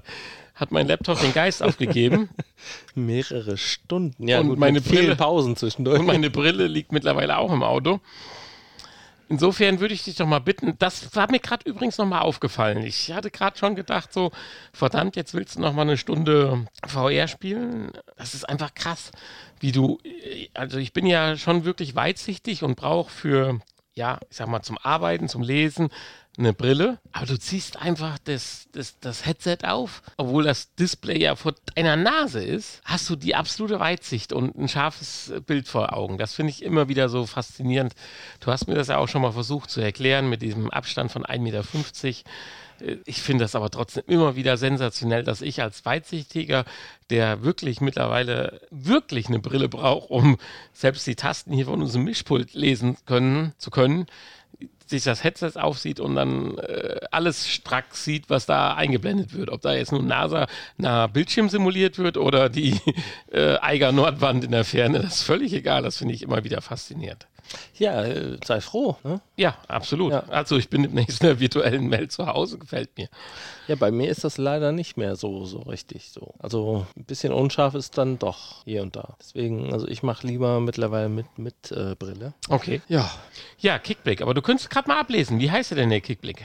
[0.55, 2.29] hat mein Laptop den Geist aufgegeben
[2.95, 4.29] Mehrere Stunden.
[4.29, 5.99] Ja, Und gut, meine Brille- Pausen zwischendurch.
[6.01, 8.01] und meine Brille liegt mittlerweile auch im Auto.
[9.29, 12.83] Insofern würde ich dich doch mal bitten, das war mir gerade übrigens nochmal aufgefallen.
[12.83, 14.31] Ich hatte gerade schon gedacht, so,
[14.73, 17.93] verdammt, jetzt willst du nochmal eine Stunde VR spielen.
[18.17, 19.11] Das ist einfach krass,
[19.61, 19.99] wie du,
[20.55, 23.61] also ich bin ja schon wirklich weitsichtig und brauche für,
[23.95, 25.89] ja, ich sag mal, zum Arbeiten, zum Lesen
[26.39, 31.37] eine Brille, aber du ziehst einfach das, das, das Headset auf, obwohl das Display ja
[31.37, 36.17] vor deiner Nase ist, hast du die absolute Weitsicht und ein scharfes Bild vor Augen.
[36.17, 37.95] Das finde ich immer wieder so faszinierend.
[38.41, 41.25] Du hast mir das ja auch schon mal versucht zu erklären mit diesem Abstand von
[41.25, 41.65] 1,50 Meter.
[42.81, 46.65] Äh, Ich finde das aber trotzdem immer wieder sensationell, dass ich als Weitsichtiger,
[47.11, 50.39] der wirklich mittlerweile wirklich eine Brille braucht, um
[50.73, 54.07] selbst die Tasten hier von unserem Mischpult lesen können, zu können,
[54.93, 59.51] sich das Headset aufsieht und dann äh, alles strack sieht, was da eingeblendet wird.
[59.51, 62.81] Ob da jetzt nun NASA nah Bildschirm simuliert wird oder die
[63.33, 65.83] äh, Eiger Nordwand in der Ferne, das ist völlig egal.
[65.83, 67.27] Das finde ich immer wieder faszinierend.
[67.79, 68.97] Ja, äh, sei froh.
[69.05, 69.21] Ne?
[69.37, 70.13] Ja, absolut.
[70.13, 70.25] Ja.
[70.29, 73.09] Also ich bin demnächst in der virtuellen Welt zu Hause, gefällt mir.
[73.69, 76.35] Ja, bei mir ist das leider nicht mehr so, so richtig so.
[76.39, 79.17] Also ein bisschen unscharf ist dann doch hier und da.
[79.21, 82.35] Deswegen, also ich mache lieber mittlerweile mit, mit äh, Brille.
[82.49, 82.83] Okay.
[82.89, 83.11] Ja.
[83.59, 84.23] Ja, Kickblick.
[84.23, 85.41] Aber du könntest gerade mal ablesen.
[85.41, 86.45] Wie heißt der denn, der Kickblick?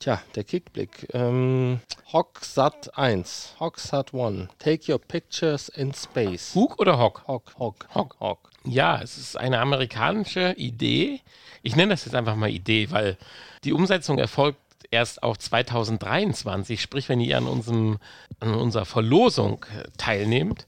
[0.00, 1.08] Tja, der Kickblick.
[1.12, 1.80] Ähm,
[2.12, 3.56] Hogsat 1.
[3.58, 4.48] Hogsat 1.
[4.60, 6.54] Take your pictures in space.
[6.54, 7.24] Hug oder Hock?
[7.26, 8.16] Hog, Hog, Hog.
[8.20, 8.50] Hog.
[8.68, 11.20] Ja, es ist eine amerikanische Idee.
[11.62, 13.16] Ich nenne das jetzt einfach mal Idee, weil
[13.64, 14.58] die Umsetzung erfolgt
[14.90, 16.80] erst auch 2023.
[16.80, 17.98] Sprich, wenn ihr an, unserem,
[18.40, 20.66] an unserer Verlosung äh, teilnehmt,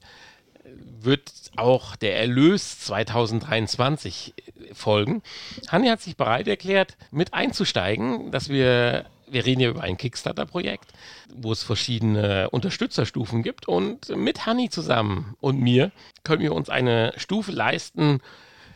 [1.03, 4.33] wird auch der Erlös 2023
[4.73, 5.21] folgen.
[5.67, 10.91] Hanni hat sich bereit erklärt, mit einzusteigen, dass wir, wir reden ja über ein Kickstarter-Projekt,
[11.33, 15.91] wo es verschiedene Unterstützerstufen gibt und mit Hanni zusammen und mir
[16.23, 18.19] können wir uns eine Stufe leisten,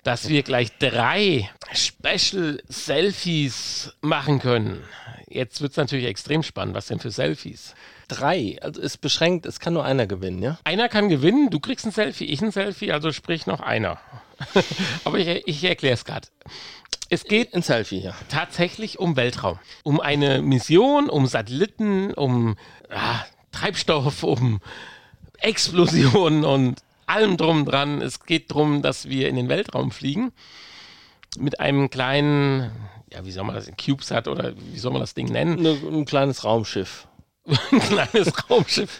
[0.04, 4.84] dass wir gleich drei Special Selfies machen können.
[5.28, 6.76] Jetzt wird es natürlich extrem spannend.
[6.76, 7.74] Was denn für Selfies?
[8.08, 8.58] Drei.
[8.62, 10.60] Also ist beschränkt, es kann nur einer gewinnen, ja?
[10.64, 14.00] Einer kann gewinnen, du kriegst ein Selfie, ich ein Selfie, also sprich noch einer.
[15.04, 16.28] Aber ich, ich erkläre es gerade.
[17.10, 18.16] Es geht Ein Selfie, ja.
[18.30, 19.60] tatsächlich um Weltraum.
[19.84, 22.56] Um eine Mission, um Satelliten, um
[22.90, 24.60] ah, Treibstoff, um
[25.38, 28.02] Explosionen und allem drum dran.
[28.02, 30.32] Es geht darum, dass wir in den Weltraum fliegen
[31.38, 32.72] mit einem kleinen,
[33.12, 35.62] ja, wie soll man das, CubeSat oder wie soll man das Ding nennen?
[35.62, 37.08] Ne, ein kleines Raumschiff.
[37.72, 39.00] Ein kleines Raumschiff.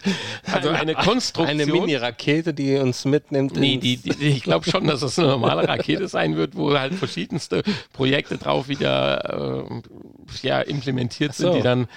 [0.52, 1.48] Also eine Konstruktion.
[1.48, 3.56] Eine Mini-Rakete, die uns mitnimmt.
[3.56, 6.94] Nee, die, die, ich glaube schon, dass das eine normale Rakete sein wird, wo halt
[6.94, 11.44] verschiedenste Projekte drauf wieder äh, ja, implementiert so.
[11.44, 11.88] sind, die dann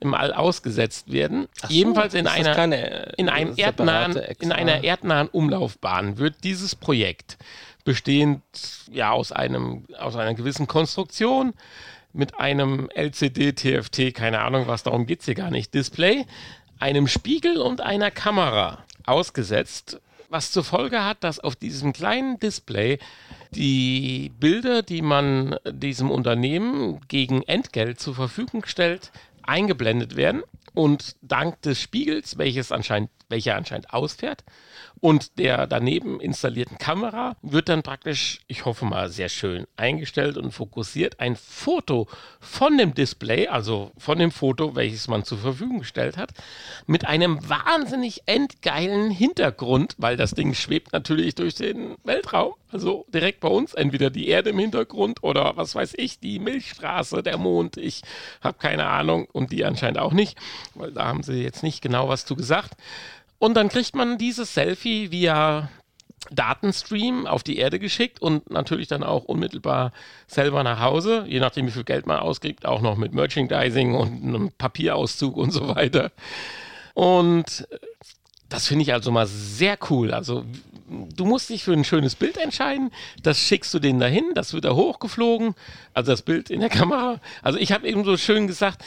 [0.00, 1.48] im All ausgesetzt werden.
[1.62, 6.44] So, Ebenfalls in einer, keine, äh, in, einem separate erdnahen, in einer erdnahen Umlaufbahn wird
[6.44, 7.38] dieses Projekt
[7.84, 8.42] bestehend
[8.90, 11.54] ja, aus, einem, aus einer gewissen Konstruktion
[12.16, 16.26] mit einem LCD, TFT, keine Ahnung was, darum geht es hier gar nicht, Display,
[16.78, 22.98] einem Spiegel und einer Kamera ausgesetzt, was zur Folge hat, dass auf diesem kleinen Display
[23.52, 29.12] die Bilder, die man diesem Unternehmen gegen Entgelt zur Verfügung stellt,
[29.42, 30.42] eingeblendet werden.
[30.74, 34.44] Und dank des Spiegels, welches anscheinend, welcher anscheinend ausfährt,
[35.00, 40.52] und der daneben installierten Kamera wird dann praktisch, ich hoffe mal, sehr schön eingestellt und
[40.52, 42.08] fokussiert ein Foto
[42.40, 46.32] von dem Display, also von dem Foto, welches man zur Verfügung gestellt hat,
[46.86, 52.54] mit einem wahnsinnig endgeilen Hintergrund, weil das Ding schwebt natürlich durch den Weltraum.
[52.72, 57.22] Also direkt bei uns, entweder die Erde im Hintergrund oder was weiß ich, die Milchstraße,
[57.22, 57.76] der Mond.
[57.76, 58.02] Ich
[58.40, 60.36] habe keine Ahnung und die anscheinend auch nicht,
[60.74, 62.72] weil da haben sie jetzt nicht genau was zu gesagt.
[63.38, 65.68] Und dann kriegt man dieses Selfie via
[66.30, 69.92] Datenstream auf die Erde geschickt und natürlich dann auch unmittelbar
[70.26, 74.24] selber nach Hause, je nachdem, wie viel Geld man ausgibt, auch noch mit Merchandising und
[74.24, 76.10] einem Papierauszug und so weiter.
[76.94, 77.68] Und
[78.48, 80.12] das finde ich also mal sehr cool.
[80.12, 80.44] Also
[80.88, 82.90] du musst dich für ein schönes Bild entscheiden,
[83.22, 85.54] das schickst du denen dahin, das wird da hochgeflogen,
[85.94, 87.20] also das Bild in der Kamera.
[87.42, 88.82] Also ich habe eben so schön gesagt,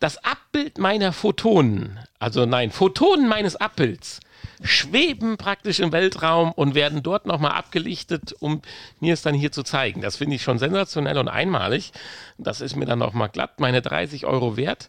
[0.00, 4.20] das Abbild meiner Photonen, also nein, Photonen meines Abbilds,
[4.62, 8.62] schweben praktisch im Weltraum und werden dort nochmal abgelichtet, um
[8.98, 10.00] mir es dann hier zu zeigen.
[10.00, 11.92] Das finde ich schon sensationell und einmalig.
[12.38, 14.88] Das ist mir dann nochmal glatt meine 30 Euro wert.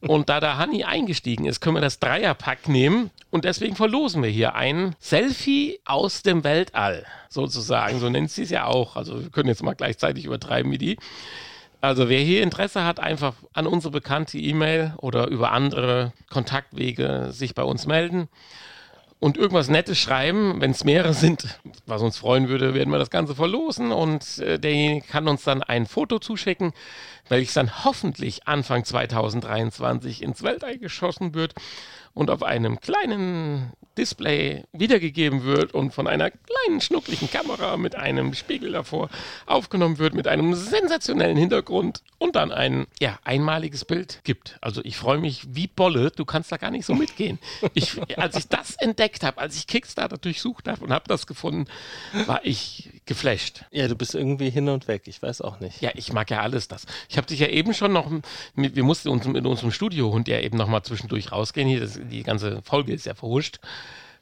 [0.00, 4.30] Und da der Honey eingestiegen ist, können wir das Dreierpack nehmen und deswegen verlosen wir
[4.30, 8.00] hier ein Selfie aus dem Weltall, sozusagen.
[8.00, 8.96] So nennt sie es ja auch.
[8.96, 10.98] Also wir können jetzt mal gleichzeitig übertreiben wie die.
[11.80, 17.54] Also wer hier Interesse hat, einfach an unsere bekannte E-Mail oder über andere Kontaktwege sich
[17.54, 18.28] bei uns melden
[19.20, 20.60] und irgendwas Nettes schreiben.
[20.60, 24.58] Wenn es mehrere sind, was uns freuen würde, werden wir das Ganze verlosen und äh,
[24.58, 26.72] derjenige kann uns dann ein Foto zuschicken,
[27.28, 31.54] welches dann hoffentlich Anfang 2023 ins Weltall geschossen wird
[32.14, 38.34] und auf einem kleinen Display wiedergegeben wird und von einer kleinen schnucklichen Kamera mit einem
[38.34, 39.08] Spiegel davor
[39.46, 44.58] aufgenommen wird, mit einem sensationellen Hintergrund und dann ein ja, einmaliges Bild gibt.
[44.60, 47.38] Also ich freue mich wie Bolle, du kannst da gar nicht so mitgehen.
[47.74, 51.66] Ich, als ich das entdeckt habe, als ich Kickstarter durchsucht habe und habe das gefunden,
[52.26, 53.64] war ich geflasht.
[53.72, 55.80] Ja, du bist irgendwie hin und weg, ich weiß auch nicht.
[55.80, 56.86] Ja, ich mag ja alles das.
[57.08, 58.08] Ich habe dich ja eben schon noch,
[58.54, 61.68] wir mussten uns mit unserem Studiohund ja eben noch mal zwischendurch rausgehen.
[61.68, 63.58] Hier, das, die ganze Folge ist ja verhuscht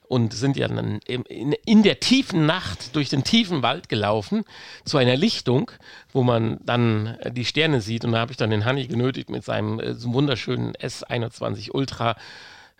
[0.08, 4.44] und sind ja dann in, in, der tiefen Nacht durch den tiefen Wald gelaufen
[4.84, 5.70] zu einer Lichtung,
[6.12, 8.04] wo man dann die Sterne sieht.
[8.04, 12.16] Und da habe ich dann den Hanni genötigt, mit seinem äh, wunderschönen S21 Ultra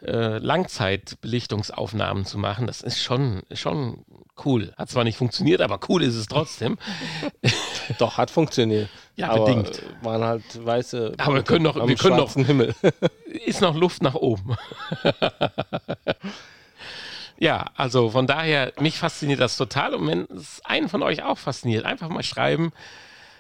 [0.03, 2.67] äh, Langzeitbelichtungsaufnahmen zu machen.
[2.67, 4.05] Das ist schon, schon
[4.45, 4.73] cool.
[4.77, 6.79] Hat zwar nicht funktioniert, aber cool ist es trotzdem.
[7.99, 8.89] Doch, hat funktioniert.
[9.15, 9.83] Ja, aber bedingt.
[10.03, 11.15] Waren halt weiße.
[11.19, 12.75] Aber wir können noch, wir können noch, Himmel.
[13.47, 14.57] ist noch Luft nach oben.
[17.39, 19.95] Ja, also von daher, mich fasziniert das total.
[19.95, 22.73] Und wenn es einen von euch auch fasziniert, einfach mal schreiben.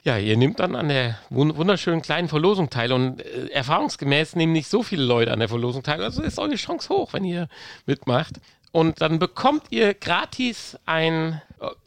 [0.06, 4.68] Ja, ihr nehmt dann an der wunderschönen kleinen Verlosung teil und äh, erfahrungsgemäß nehmen nicht
[4.68, 6.00] so viele Leute an der Verlosung teil.
[6.00, 7.48] Also ist eure Chance hoch, wenn ihr
[7.86, 8.34] mitmacht.
[8.70, 11.42] Und dann bekommt ihr gratis ein,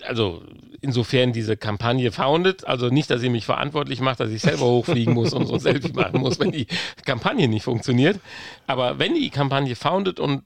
[0.06, 0.44] also
[0.82, 5.14] insofern diese Kampagne founded, also nicht, dass ihr mich verantwortlich macht, dass ich selber hochfliegen
[5.14, 6.68] muss und so ein Selfie machen muss, wenn die
[7.06, 8.20] Kampagne nicht funktioniert.
[8.68, 10.44] Aber wenn die Kampagne founded und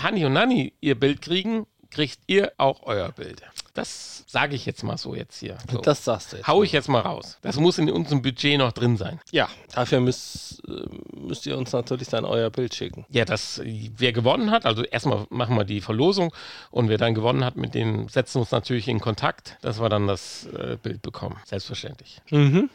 [0.00, 3.42] Hani und Nani ihr Bild kriegen, kriegt ihr auch euer Bild.
[3.74, 5.58] Das sage ich jetzt mal so jetzt hier.
[5.70, 5.80] So.
[5.80, 6.48] Das sagst du jetzt.
[6.48, 7.38] Hau ich jetzt mal raus.
[7.42, 9.20] Das muss in unserem Budget noch drin sein.
[9.30, 13.06] Ja, dafür müsst, äh, müsst ihr uns natürlich dann euer Bild schicken.
[13.10, 16.34] Ja, das, wer gewonnen hat, also erstmal machen wir die Verlosung
[16.70, 19.88] und wer dann gewonnen hat, mit dem setzen wir uns natürlich in Kontakt, dass wir
[19.88, 21.36] dann das äh, Bild bekommen.
[21.44, 22.20] Selbstverständlich.
[22.30, 22.70] Mhm.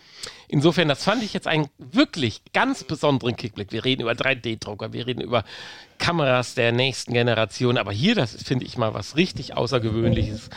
[0.48, 3.72] Insofern, das fand ich jetzt einen wirklich ganz besonderen Kickblick.
[3.72, 5.44] Wir reden über 3D-Drucker, wir reden über
[5.98, 10.50] Kameras der nächsten Generation, aber hier, das finde ich mal was richtig Außergewöhnliches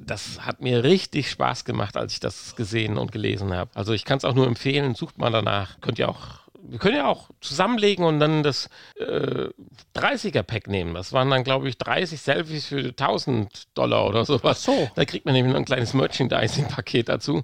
[0.00, 3.70] das hat mir richtig Spaß gemacht, als ich das gesehen und gelesen habe.
[3.74, 5.80] Also ich kann es auch nur empfehlen, sucht mal danach.
[5.80, 9.48] Könnt ihr auch wir können ja auch zusammenlegen und dann das äh,
[9.96, 10.94] 30er-Pack nehmen.
[10.94, 14.58] Das waren dann, glaube ich, 30 Selfies für 1000 Dollar oder sowas.
[14.60, 14.90] Ach so.
[14.94, 17.42] Da kriegt man nämlich noch ein kleines Merchandising-Paket dazu.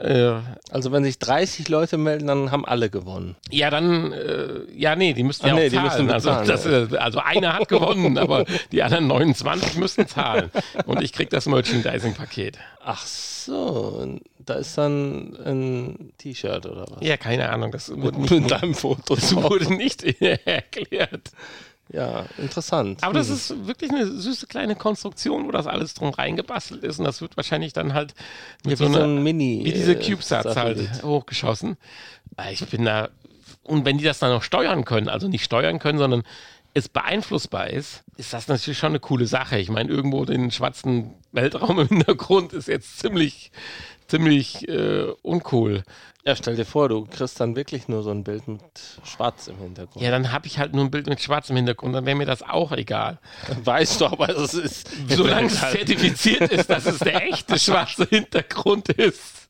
[0.00, 0.40] Äh,
[0.70, 3.36] also wenn sich 30 Leute melden, dann haben alle gewonnen.
[3.50, 6.10] Ja, dann, äh, ja, nee, die müssten ja nee, auch zahlen.
[6.10, 10.50] also, das, äh, also einer hat gewonnen, aber die anderen 29 müssen zahlen.
[10.86, 12.58] Und ich krieg das Merchandising-Paket.
[12.82, 17.06] Ach so, da ist dann ein T-Shirt oder was?
[17.06, 17.70] Ja, keine Ahnung.
[17.70, 19.14] Das wurde nicht mit deinem Foto.
[19.14, 21.30] Das wurde nicht erklärt.
[21.92, 23.02] Ja, interessant.
[23.02, 23.18] Aber hm.
[23.18, 26.98] das ist wirklich eine süße kleine Konstruktion, wo das alles drum reingebastelt ist.
[26.98, 28.14] Und das wird wahrscheinlich dann halt
[28.64, 29.62] mit ja, so, so ein Mini.
[29.64, 31.76] Wie diese äh, CubeSats halt hochgeschossen.
[32.52, 33.08] Ich bin da.
[33.62, 36.22] Und wenn die das dann noch steuern können, also nicht steuern können, sondern
[36.74, 39.58] es beeinflussbar ist, ist das natürlich schon eine coole Sache.
[39.58, 43.50] Ich meine, irgendwo den schwarzen Weltraum im Hintergrund ist jetzt ziemlich,
[44.10, 45.82] ziemlich äh, uncool.
[46.24, 48.60] Ja, stell dir vor, du kriegst dann wirklich nur so ein Bild mit
[49.04, 50.04] Schwarz im Hintergrund.
[50.04, 52.42] Ja, dann habe ich halt nur ein Bild mit schwarzem Hintergrund, dann wäre mir das
[52.42, 53.18] auch egal.
[53.64, 54.88] Weißt du, aber es ist.
[55.08, 59.48] Solange es halt- zertifiziert ist, dass es der echte schwarze Hintergrund ist.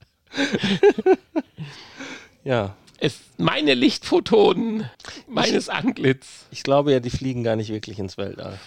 [2.45, 4.89] Ja, Es, meine Lichtphotonen
[5.27, 6.47] meines Antlitz.
[6.51, 8.59] ich glaube ja, die fliegen gar nicht wirklich ins Weltall.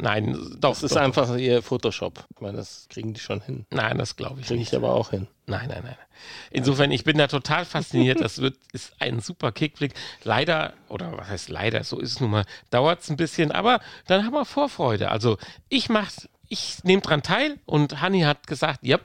[0.00, 0.70] Nein, doch.
[0.70, 1.00] Das ist doch.
[1.00, 2.24] einfach ihr Photoshop.
[2.34, 3.66] Ich meine, das kriegen die schon hin.
[3.70, 4.72] Nein, das glaube ich Kriege nicht.
[4.72, 5.26] ich aber auch hin.
[5.46, 5.96] Nein, nein, nein.
[6.50, 8.20] Insofern, ich bin da total fasziniert.
[8.20, 9.94] Das wird, ist ein super Kickblick.
[10.22, 13.80] Leider, oder was heißt leider, so ist es nun mal, dauert es ein bisschen, aber
[14.06, 15.10] dann haben wir Vorfreude.
[15.10, 15.36] Also
[15.68, 16.10] ich mach,
[16.48, 18.98] ich nehme dran teil und Hanni hat gesagt, ja,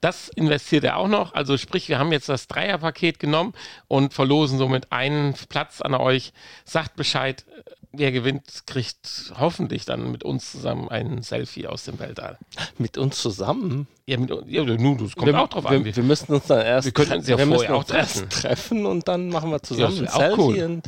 [0.00, 1.34] das investiert er auch noch.
[1.34, 3.54] Also sprich, wir haben jetzt das Dreierpaket genommen
[3.88, 6.32] und verlosen somit einen Platz an euch.
[6.64, 7.44] Sagt Bescheid,
[7.92, 12.38] wer gewinnt, kriegt hoffentlich dann mit uns zusammen ein Selfie aus dem Weltall.
[12.78, 13.86] Mit uns zusammen.
[14.06, 15.84] Ja, mit, ja nun, das kommt auch drauf an.
[15.84, 18.28] wir, wir müssen uns dann erst, Wir könnten uns ja wir vorher auch treffen.
[18.30, 20.40] treffen und dann machen wir zusammen Ja, ein das Selfie.
[20.40, 20.62] cool.
[20.64, 20.82] Und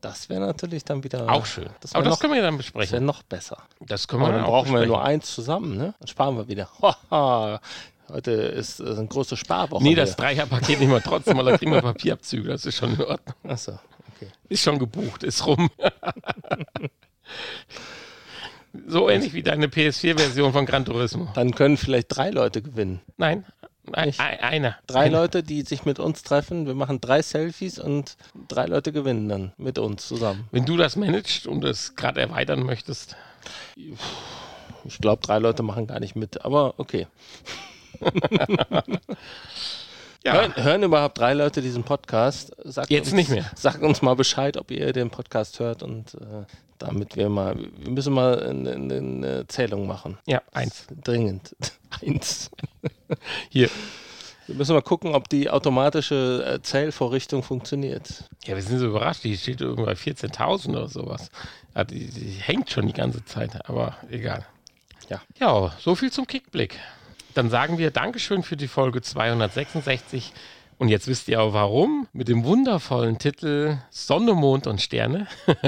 [0.00, 1.68] das wäre natürlich dann wieder Auch schön.
[1.80, 3.04] Das Aber wäre das noch, können wir dann das wär besprechen.
[3.04, 3.58] noch besser.
[3.80, 4.88] Das können wir dann auch brauchen wir besprechen.
[4.88, 5.94] nur eins zusammen, ne?
[5.98, 6.68] Dann sparen wir wieder.
[7.10, 7.60] Haha,
[8.08, 9.82] Heute ist äh, eine große Sparwoche.
[9.82, 10.14] Nee, das.
[10.14, 12.48] Dreierpaket nehmen wir trotzdem, weil da kriegen wir Papierabzüge.
[12.50, 13.34] Das ist schon in Ordnung.
[13.48, 13.80] Achso,
[14.16, 14.30] okay.
[14.48, 15.70] Ist schon gebucht, ist rum.
[18.86, 21.28] so ähnlich wie deine PS4-Version von Gran Turismo.
[21.34, 23.00] Dann können vielleicht drei Leute gewinnen.
[23.16, 23.44] Nein,
[23.92, 24.76] ein, einer.
[24.86, 25.20] Drei einer.
[25.20, 26.66] Leute, die sich mit uns treffen.
[26.66, 28.16] Wir machen drei Selfies und
[28.48, 30.48] drei Leute gewinnen dann mit uns zusammen.
[30.50, 33.16] Wenn du das managst und es gerade erweitern möchtest.
[33.76, 37.06] Ich glaube, drei Leute machen gar nicht mit, aber okay.
[40.26, 42.50] Ja, Hören, hören überhaupt drei Leute diesen Podcast?
[42.64, 43.48] Sagt Jetzt uns, nicht mehr.
[43.54, 46.44] Sagt uns mal Bescheid, ob ihr den Podcast hört und äh,
[46.78, 50.18] damit wir mal, wir müssen mal eine, eine, eine Zählung machen.
[50.26, 50.88] ja, eins.
[51.04, 51.54] Dringend.
[52.04, 52.50] Eins.
[53.50, 53.70] Hier.
[54.48, 58.24] Wir müssen mal gucken, ob die automatische äh, Zählvorrichtung funktioniert.
[58.46, 59.22] Ja, wir sind so überrascht.
[59.22, 61.30] Die steht irgendwo bei 14.000 oder sowas.
[61.76, 64.44] Ja, die, die hängt schon die ganze Zeit, aber egal.
[65.08, 65.20] Ja.
[65.38, 66.80] Ja, so viel zum Kickblick.
[67.36, 70.32] Dann sagen wir Dankeschön für die Folge 266.
[70.78, 72.08] Und jetzt wisst ihr auch warum.
[72.14, 75.26] Mit dem wundervollen Titel Sonne, Mond und Sterne.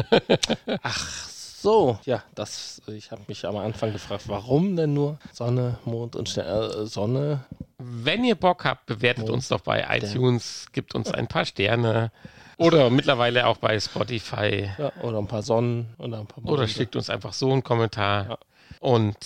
[1.61, 6.29] So, ja, das, ich habe mich am Anfang gefragt, warum denn nur Sonne, Mond und
[6.29, 6.67] Sterne?
[6.73, 7.45] Äh, Sonne,
[7.79, 12.13] Wenn ihr Bock habt, bewertet uns doch bei iTunes, gibt uns ein paar Sterne.
[12.59, 14.71] Oder mittlerweile auch bei Spotify.
[14.79, 16.53] ja, oder ein paar Sonnen oder ein paar Monde.
[16.61, 18.29] Oder schickt uns einfach so einen Kommentar.
[18.29, 18.39] Ja.
[18.81, 19.17] Und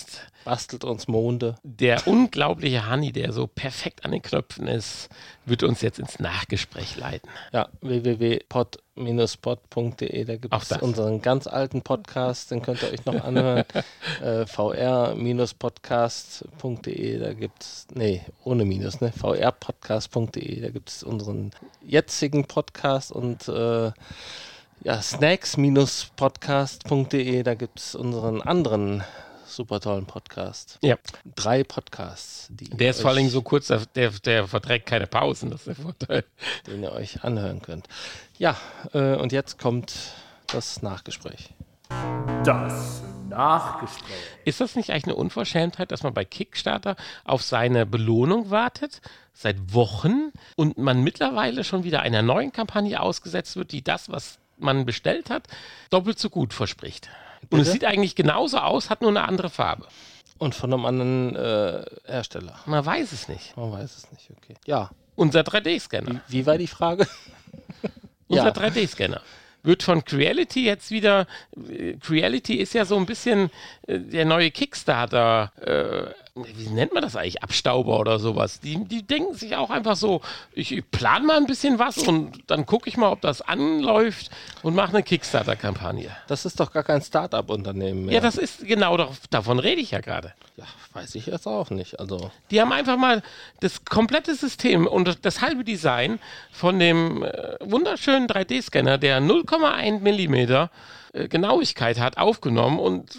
[0.44, 1.56] Bastelt uns Monde.
[1.62, 5.08] der unglaubliche Hanni, der so perfekt an den Knöpfen ist,
[5.44, 7.28] wird uns jetzt ins Nachgespräch leiten.
[7.52, 13.64] Ja, www.pod-pod.de, da gibt es unseren ganz alten Podcast, den könnt ihr euch noch anhören.
[14.22, 19.12] äh, vr-podcast.de, da gibt es, nee, ohne Minus, ne?
[19.12, 23.92] vrpodcast.de, da gibt es unseren jetzigen Podcast und äh,
[24.84, 29.04] ja, snacks-podcast.de, da gibt es unseren anderen
[29.52, 30.78] super tollen Podcast.
[30.82, 30.96] Ja,
[31.36, 35.06] Drei Podcasts, die der ist vor allen Dingen so kurz, der, der, der verträgt keine
[35.06, 36.24] Pausen, das ist der Vorteil.
[36.66, 37.88] den ihr euch anhören könnt.
[38.38, 38.56] Ja,
[38.92, 39.92] äh, und jetzt kommt
[40.48, 41.50] das Nachgespräch.
[42.44, 44.16] Das Nachgespräch.
[44.44, 49.00] Ist das nicht eigentlich eine Unverschämtheit, dass man bei Kickstarter auf seine Belohnung wartet,
[49.32, 54.38] seit Wochen, und man mittlerweile schon wieder einer neuen Kampagne ausgesetzt wird, die das, was
[54.58, 55.48] man bestellt hat,
[55.90, 57.08] doppelt so gut verspricht?
[57.50, 59.86] Und es sieht eigentlich genauso aus, hat nur eine andere Farbe.
[60.38, 62.58] Und von einem anderen äh, Hersteller.
[62.66, 63.56] Man weiß es nicht.
[63.56, 64.54] Man weiß es nicht, okay.
[64.66, 66.20] Ja, Unser 3D-Scanner.
[66.28, 67.06] wie war die Frage?
[68.28, 68.50] Unser Ja.
[68.52, 69.20] 3D-Scanner.
[69.64, 71.26] Wird von Creality jetzt wieder.
[71.68, 73.50] äh, Creality ist ja so ein bisschen
[73.86, 75.52] äh, der neue Kickstarter.
[75.60, 77.42] Äh, wie nennt man das eigentlich?
[77.42, 78.60] Abstauber oder sowas.
[78.60, 80.22] Die, die denken sich auch einfach so:
[80.54, 84.30] ich, ich plane mal ein bisschen was und dann gucke ich mal, ob das anläuft
[84.62, 86.10] und mache eine Kickstarter-Kampagne.
[86.28, 88.14] Das ist doch gar kein Start-up-Unternehmen mehr.
[88.14, 90.32] Ja, das ist genau doch, davon rede ich ja gerade.
[90.56, 90.64] ja,
[90.94, 92.00] weiß ich jetzt auch nicht.
[92.00, 93.22] Also, Die haben einfach mal
[93.60, 96.18] das komplette System und das, halbe Design
[96.50, 100.70] von dem äh, wunderschönen 3D-Scanner, der 0,1 Millimeter
[101.12, 103.18] äh, Genauigkeit hat, aufgenommen und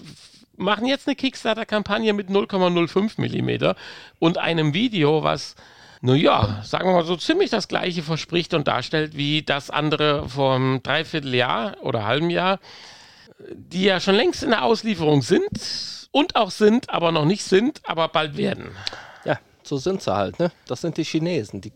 [0.55, 3.75] machen jetzt eine Kickstarter-Kampagne mit 0,05 Millimeter
[4.19, 5.55] und einem Video, was,
[6.01, 10.81] naja, sagen wir mal so ziemlich das gleiche verspricht und darstellt wie das andere vom
[10.83, 12.59] Dreivierteljahr oder halben Jahr,
[13.51, 17.81] die ja schon längst in der Auslieferung sind und auch sind, aber noch nicht sind,
[17.83, 18.71] aber bald werden.
[19.25, 20.51] ja, so sind sie halt, ne?
[20.67, 21.61] Das sind die Chinesen.
[21.61, 21.73] Die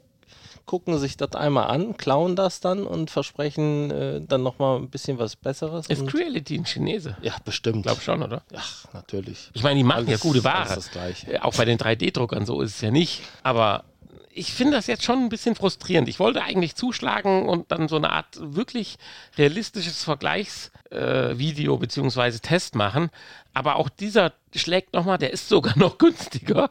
[0.68, 5.18] gucken sich das einmal an, klauen das dann und versprechen äh, dann nochmal ein bisschen
[5.18, 5.88] was Besseres.
[5.88, 7.18] Ist Creality ein Chinese?
[7.24, 7.84] ja, bestimmt.
[7.84, 8.44] Glaub schon, oder?
[8.56, 9.50] Ach, natürlich.
[9.54, 10.58] Ich meine, die machen Alles- ja gute Ware.
[10.70, 11.34] alles das Gleiche.
[11.34, 13.24] Äh, Auch bei den 3D-Druckern so ist es ja nicht.
[13.42, 13.86] Aber
[14.32, 16.08] ich finde das jetzt schon ein bisschen frustrierend.
[16.10, 18.98] Ich wollte eigentlich zuschlagen und dann so eine Art wirklich
[19.38, 23.10] realistisches Vergleichsvideo äh, beziehungsweise Test machen.
[23.54, 26.70] Aber auch dieser schlägt nochmal, der ist sogar noch günstiger,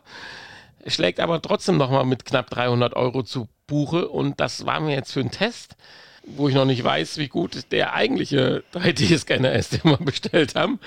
[0.86, 4.08] schlägt aber trotzdem nochmal mit knapp 300 Euro zu Buche.
[4.08, 5.76] Und das war mir jetzt für einen Test,
[6.24, 10.80] wo ich noch nicht weiß, wie gut der eigentliche 3D-Scanner ist, den wir bestellt haben,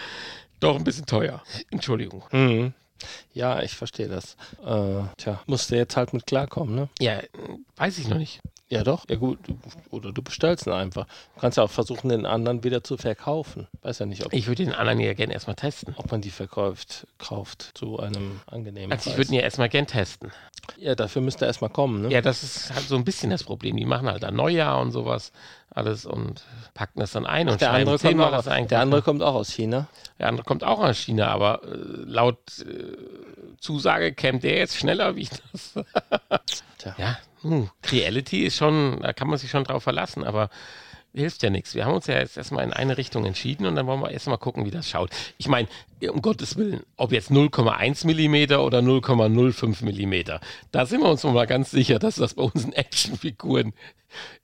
[0.59, 1.41] doch ein bisschen teuer.
[1.71, 2.23] Entschuldigung.
[2.31, 2.73] Mhm.
[3.33, 4.35] Ja, ich verstehe das.
[4.65, 6.89] Äh, tja, musst du jetzt halt mit klarkommen, ne?
[6.99, 7.21] Ja,
[7.77, 8.41] weiß ich noch nicht.
[8.71, 9.05] Ja, doch.
[9.09, 9.39] Ja, gut.
[9.47, 9.57] Du,
[9.89, 11.05] oder du bestellst ihn einfach.
[11.33, 13.67] Du kannst ja auch versuchen, den anderen wieder zu verkaufen.
[13.81, 15.95] Weiß ja nicht, ob, Ich würde den anderen ja gerne erstmal testen.
[15.97, 19.87] ob man die verkauft, kauft zu einem angenehmen Also ich würde ihn ja erstmal gern
[19.87, 20.31] testen.
[20.77, 22.09] ja, dafür müsste er erstmal kommen, ne?
[22.11, 23.75] Ja, das ist halt so ein bisschen das Problem.
[23.75, 25.31] Die machen halt dann Neujahr und sowas
[25.71, 26.43] alles und
[26.75, 28.67] packen das dann ein und der, andere kommt auch, eigentlich.
[28.69, 29.87] der andere kommt auch aus China.
[30.19, 35.15] Der andere kommt auch aus China, aber äh, laut äh, Zusage käme der jetzt schneller
[35.15, 35.73] wie ich das.
[36.77, 36.95] Tja.
[36.97, 40.49] Ja, hm, Reality ist schon, da kann man sich schon drauf verlassen, aber
[41.13, 41.75] hilft ja nichts.
[41.75, 44.37] Wir haben uns ja jetzt erstmal in eine Richtung entschieden und dann wollen wir erstmal
[44.37, 45.09] gucken, wie das schaut.
[45.37, 45.67] Ich meine,
[46.07, 50.39] um Gottes Willen, ob jetzt 0,1 Millimeter oder 0,05 Millimeter,
[50.71, 53.73] da sind wir uns mal ganz sicher, dass das bei unseren Actionfiguren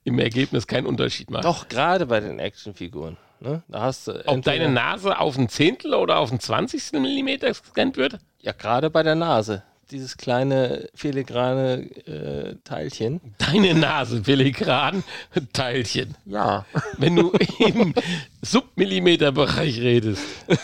[0.04, 1.44] im Ergebnis keinen Unterschied macht.
[1.44, 3.16] Doch, gerade bei den Actionfiguren.
[3.40, 3.62] Ne?
[3.68, 7.96] Da hast du Ob deine Nase auf ein Zehntel oder auf ein Zwanzigstel Millimeter gescannt
[7.96, 8.18] wird?
[8.40, 9.62] Ja, gerade bei der Nase.
[9.90, 13.20] Dieses kleine filigrane äh, Teilchen.
[13.38, 15.04] Deine Nase, filigran
[15.52, 16.16] Teilchen.
[16.24, 16.66] Ja.
[16.98, 17.94] Wenn du im
[18.42, 20.22] Submillimeterbereich redest.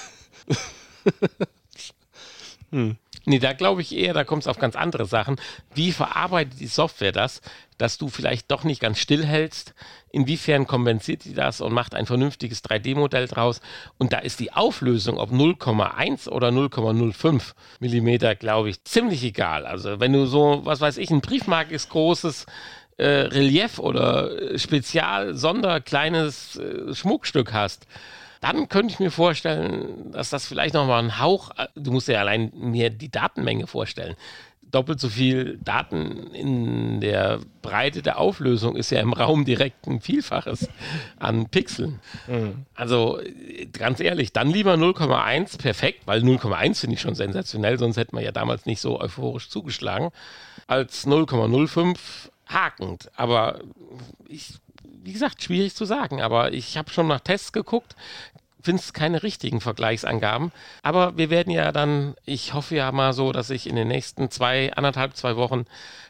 [3.24, 5.36] Nee, da glaube ich eher, da kommt es auf ganz andere Sachen.
[5.74, 7.40] Wie verarbeitet die Software das,
[7.78, 9.74] dass du vielleicht doch nicht ganz stillhältst?
[10.10, 13.60] Inwiefern kompensiert die das und macht ein vernünftiges 3D-Modell draus?
[13.98, 19.66] Und da ist die Auflösung, ob 0,1 oder 0,05 Millimeter, glaube ich, ziemlich egal.
[19.66, 22.46] Also wenn du so, was weiß ich, ein Briefmarkes großes
[22.98, 27.86] äh, Relief oder äh, Spezial, Sonder, kleines äh, Schmuckstück hast,
[28.43, 32.18] dann könnte ich mir vorstellen, dass das vielleicht nochmal ein Hauch, äh, du musst dir
[32.20, 34.16] allein mir die Datenmenge vorstellen.
[34.61, 40.01] Doppelt so viel Daten in der Breite der Auflösung ist ja im Raum direkt ein
[40.01, 40.68] Vielfaches
[41.18, 42.01] an Pixeln.
[42.74, 47.97] Also äh, ganz ehrlich, dann lieber 0,1 perfekt, weil 0,1 finde ich schon sensationell, sonst
[47.97, 50.11] hätten wir ja damals nicht so euphorisch zugeschlagen,
[50.66, 51.97] als 0,05
[52.47, 53.09] hakend.
[53.14, 53.61] Aber
[54.26, 54.55] ich,
[55.03, 56.20] wie gesagt, schwierig zu sagen.
[56.20, 57.95] Aber ich habe schon nach Tests geguckt,
[58.62, 60.52] finde es keine richtigen Vergleichsangaben.
[60.82, 64.30] Aber wir werden ja dann, ich hoffe ja mal so, dass ich in den nächsten
[64.30, 65.64] zwei, anderthalb, zwei Wochen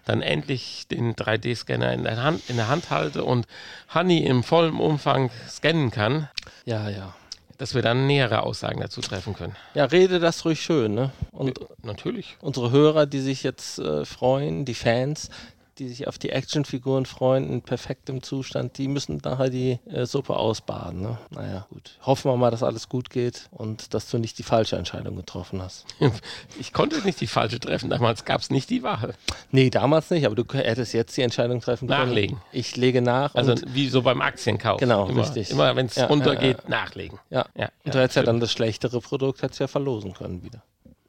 [0.05, 3.47] dann endlich den 3D-Scanner in der Hand, in der Hand halte und
[3.95, 6.29] Honey im vollen Umfang scannen kann,
[6.65, 7.15] Ja, ja.
[7.59, 9.55] dass wir dann nähere Aussagen dazu treffen können.
[9.75, 11.13] Ja, rede das ruhig schön, ne?
[11.31, 12.37] Und Natürlich.
[12.41, 15.31] unsere Hörer, die sich jetzt äh, freuen, die Fans,
[15.79, 20.37] die sich auf die Actionfiguren freuen, in perfektem Zustand, die müssen nachher die äh, Suppe
[20.37, 21.01] ausbaden.
[21.03, 21.19] Ne?
[21.31, 21.99] Naja, gut.
[22.03, 25.63] Hoffen wir mal, dass alles gut geht und dass du nicht die falsche Entscheidung getroffen
[25.63, 25.87] hast.
[26.61, 27.89] Ich konnte nicht die falsche treffen.
[27.91, 29.15] Damals gab es nicht die Wahl.
[29.51, 32.09] Nee, damals nicht, aber du hättest jetzt die Entscheidung treffen können.
[32.09, 32.41] Nachlegen.
[32.53, 34.79] Ich lege nach Also und, wie so beim Aktienkauf.
[34.79, 35.51] Genau, immer, richtig.
[35.51, 37.19] Immer wenn es Ja, runtergeht, ja, nachlegen.
[37.31, 37.47] ja.
[37.57, 40.63] Ja, und du hättest ja dann das schlechtere Produkt hättest ja verlosen können wieder.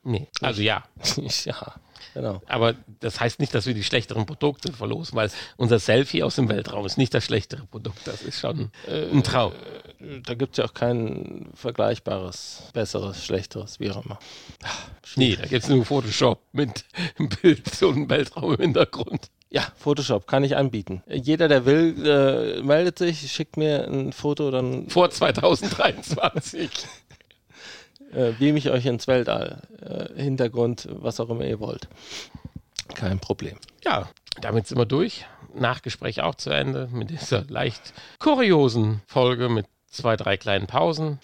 [0.04, 0.84] Nee, also ja.
[1.46, 1.74] ja,
[2.14, 2.42] genau.
[2.48, 6.50] Aber das heißt nicht, dass wir die schlechteren Produkte verlosen, weil unser Selfie aus dem
[6.50, 8.06] Weltraum ist nicht das schlechtere Produkt.
[8.06, 9.54] Das ist schon ein Traum.
[10.26, 14.20] Da gibt es ja auch kein vergleichbares, besseres, schlechteres, wie auch immer.
[15.16, 16.86] Nee, da gibt es nur Photoshop mit
[17.18, 19.30] einem Bild und einem Weltraum im Hintergrund.
[19.54, 21.04] Ja, Photoshop kann ich anbieten.
[21.08, 26.72] Jeder, der will, äh, meldet sich, schickt mir ein Foto, dann Vor 2023.
[28.16, 29.62] äh, beam ich euch ins Weltall.
[29.82, 31.88] Äh, Hintergrund, was auch immer ihr wollt.
[32.96, 33.58] Kein Problem.
[33.84, 34.10] Ja,
[34.42, 35.26] damit sind wir durch.
[35.54, 41.20] Nachgespräch auch zu Ende mit dieser leicht kuriosen Folge mit zwei, drei kleinen Pausen.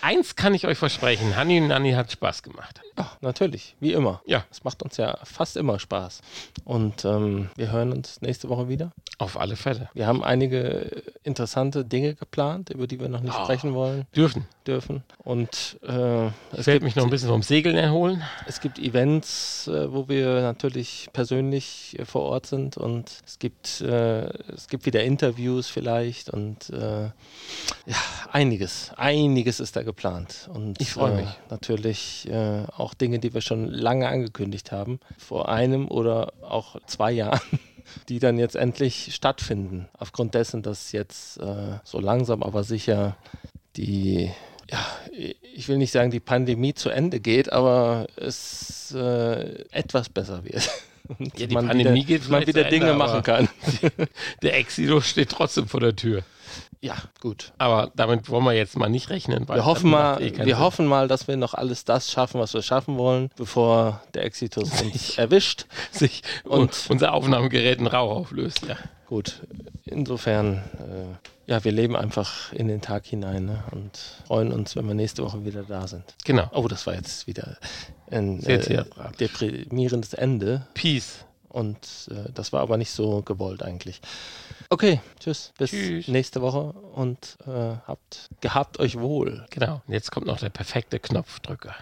[0.00, 2.80] Eins kann ich euch versprechen, Hanni und Nanni hat Spaß gemacht.
[2.96, 4.22] Ja, natürlich, wie immer.
[4.26, 4.44] Ja.
[4.50, 6.20] Es macht uns ja fast immer Spaß.
[6.64, 8.92] Und ähm, wir hören uns nächste Woche wieder.
[9.18, 9.88] Auf alle Fälle.
[9.94, 13.44] Wir haben einige interessante Dinge geplant, über die wir noch nicht Ah.
[13.44, 14.46] sprechen wollen, Dürfen.
[14.66, 15.02] dürfen.
[15.18, 18.22] Und äh, es, gibt, mich noch ein bisschen vom Segeln erholen.
[18.46, 22.76] es gibt Events, äh, wo wir natürlich persönlich äh, vor Ort sind.
[22.76, 26.30] Und es gibt, äh, es gibt wieder Interviews vielleicht.
[26.30, 27.04] Und äh,
[27.86, 27.96] ja,
[28.32, 30.50] einiges, einiges ist da geplant.
[30.52, 31.28] Und Ich freu äh, mich.
[31.48, 35.00] natürlich äh, auch Dinge, die wir schon lange angekündigt haben.
[35.16, 37.40] Vor einem oder auch zwei Jahren.
[38.10, 39.88] die dann jetzt endlich stattfinden.
[39.96, 43.16] Aufgrund dessen, dass jetzt äh, so langsam aber sicher
[43.76, 44.30] die,
[44.70, 44.86] ja,
[45.54, 50.68] ich will nicht sagen, die Pandemie zu Ende geht, aber es äh, etwas besser wird.
[51.38, 53.48] Ja, die man Pandemie wieder, geht man wieder Dinge Ende, machen kann.
[54.42, 56.22] Der Exilo steht trotzdem vor der Tür.
[56.80, 57.52] Ja, gut.
[57.58, 59.48] Aber damit wollen wir jetzt mal nicht rechnen.
[59.48, 60.58] Weil Wir hoffen, mal, eh wir Sinn.
[60.60, 64.80] hoffen mal, dass wir noch alles das schaffen, was wir schaffen wollen, bevor der Exitus
[64.82, 65.66] uns erwischt.
[65.90, 68.64] sich Und- unser Aufnahmegerät in Rauch auflöst.
[68.66, 68.76] Ja.
[69.06, 69.40] Gut,
[69.86, 73.64] insofern, äh, ja, wir leben einfach in den Tag hinein ne?
[73.70, 76.04] und freuen uns, wenn wir nächste Woche wieder da sind.
[76.26, 76.48] Genau.
[76.52, 77.56] Oh, das war jetzt wieder
[78.10, 78.84] ein äh,
[79.18, 81.24] deprimierendes Ende Peace.
[81.48, 81.78] und
[82.10, 84.00] äh, das war aber nicht so gewollt eigentlich.
[84.70, 86.08] Okay, tschüss, bis Tschüss.
[86.08, 89.46] nächste Woche und äh, habt gehabt euch wohl.
[89.48, 89.80] Genau.
[89.86, 91.74] Und jetzt kommt noch der perfekte Knopfdrücker.